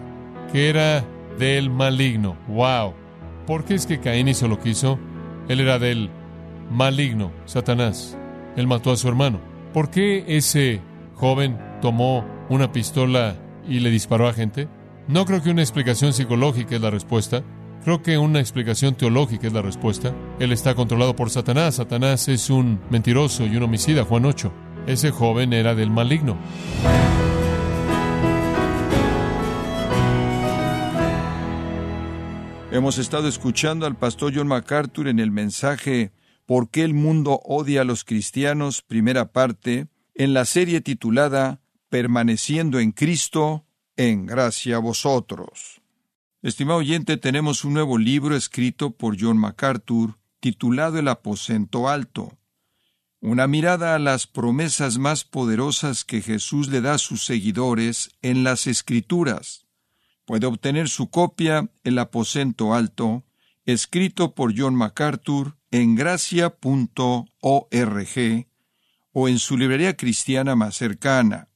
que 0.52 0.70
era 0.70 1.06
del 1.38 1.70
maligno. 1.70 2.38
Wow. 2.48 2.94
¿Por 3.46 3.66
qué 3.66 3.76
es 3.76 3.86
que 3.86 4.00
Caín 4.00 4.28
hizo 4.28 4.48
lo 4.48 4.60
que 4.60 4.70
hizo? 4.70 5.00
Él 5.48 5.60
era 5.60 5.80
del 5.80 6.10
maligno, 6.70 7.32
Satanás. 7.46 8.19
Él 8.60 8.68
mató 8.68 8.92
a 8.92 8.98
su 8.98 9.08
hermano. 9.08 9.40
¿Por 9.74 9.90
qué 9.90 10.26
ese 10.28 10.82
joven 11.16 11.58
tomó 11.82 12.26
una 12.50 12.74
pistola 12.74 13.38
y 13.66 13.80
le 13.80 13.90
disparó 13.90 14.28
a 14.28 14.34
gente? 14.34 14.68
No 15.08 15.24
creo 15.24 15.42
que 15.42 15.52
una 15.52 15.62
explicación 15.62 16.12
psicológica 16.12 16.76
es 16.76 16.82
la 16.82 16.90
respuesta. 16.90 17.42
Creo 17.86 18.04
que 18.04 18.18
una 18.18 18.42
explicación 18.42 18.96
teológica 18.96 19.48
es 19.48 19.54
la 19.54 19.62
respuesta. 19.62 20.14
Él 20.42 20.52
está 20.52 20.76
controlado 20.76 21.16
por 21.16 21.30
Satanás. 21.30 21.76
Satanás 21.76 22.28
es 22.28 22.50
un 22.50 22.82
mentiroso 22.90 23.46
y 23.46 23.56
un 23.56 23.64
homicida, 23.64 24.04
Juan 24.04 24.26
8. 24.26 24.52
Ese 24.88 25.12
joven 25.12 25.54
era 25.54 25.74
del 25.74 25.90
maligno. 25.90 26.38
Hemos 32.74 32.98
estado 32.98 33.30
escuchando 33.30 33.86
al 33.86 33.96
pastor 33.96 34.34
John 34.36 34.50
MacArthur 34.50 35.08
en 35.08 35.20
el 35.20 35.32
mensaje 35.32 36.12
¿Por 36.50 36.72
qué 36.72 36.82
el 36.84 36.96
mundo 36.96 37.42
odia 37.46 37.82
a 37.82 37.84
los 37.84 38.04
cristianos? 38.04 38.82
Primera 38.82 39.32
parte, 39.34 39.88
en 40.16 40.34
la 40.34 40.46
serie 40.46 40.82
titulada 40.82 41.62
Permaneciendo 41.90 42.80
en 42.80 42.92
Cristo, 42.92 43.68
en 43.98 44.26
gracia 44.26 44.78
a 44.78 44.80
vosotros. 44.80 45.80
Estimado 46.42 46.80
oyente, 46.80 47.18
tenemos 47.18 47.66
un 47.66 47.76
nuevo 47.76 48.00
libro 48.00 48.36
escrito 48.36 48.90
por 48.90 49.16
John 49.22 49.38
MacArthur 49.38 50.18
titulado 50.40 50.98
El 50.98 51.10
aposento 51.10 51.88
alto. 51.88 52.40
Una 53.22 53.46
mirada 53.46 53.94
a 53.94 54.00
las 54.00 54.26
promesas 54.26 54.98
más 54.98 55.26
poderosas 55.26 56.04
que 56.04 56.24
Jesús 56.24 56.70
le 56.70 56.82
da 56.82 56.96
a 56.96 56.98
sus 56.98 57.26
seguidores 57.26 58.18
en 58.24 58.44
las 58.44 58.66
Escrituras. 58.66 59.68
Puede 60.26 60.48
obtener 60.48 60.90
su 60.90 61.12
copia 61.12 61.70
El 61.84 62.00
aposento 62.00 62.74
alto, 62.74 63.24
escrito 63.66 64.34
por 64.34 64.60
John 64.60 64.74
MacArthur 64.74 65.59
en 65.72 65.96
gracia.org 65.96 66.58
o 69.12 69.28
en 69.28 69.40
su 69.40 69.58
librería 69.58 69.96
cristiana 69.98 70.56
más 70.56 70.76
cercana. 70.76 71.50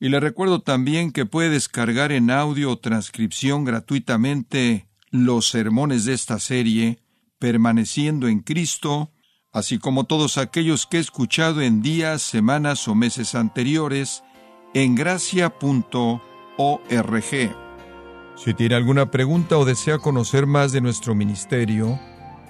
Y 0.00 0.08
le 0.08 0.20
recuerdo 0.20 0.60
también 0.60 1.12
que 1.12 1.24
puede 1.24 1.50
descargar 1.50 2.12
en 2.12 2.30
audio 2.30 2.72
o 2.72 2.78
transcripción 2.78 3.64
gratuitamente 3.64 4.88
los 5.10 5.48
sermones 5.48 6.04
de 6.04 6.14
esta 6.14 6.38
serie, 6.38 6.98
permaneciendo 7.38 8.28
en 8.28 8.40
Cristo, 8.40 9.12
así 9.52 9.78
como 9.78 10.04
todos 10.04 10.36
aquellos 10.36 10.86
que 10.86 10.96
he 10.96 11.00
escuchado 11.00 11.62
en 11.62 11.80
días, 11.80 12.22
semanas 12.22 12.88
o 12.88 12.94
meses 12.94 13.34
anteriores, 13.34 14.24
en 14.74 14.94
gracia.org. 14.96 16.20
Si 18.36 18.52
tiene 18.52 18.74
alguna 18.74 19.10
pregunta 19.12 19.56
o 19.56 19.64
desea 19.64 19.98
conocer 19.98 20.46
más 20.46 20.72
de 20.72 20.80
nuestro 20.80 21.14
ministerio, 21.14 22.00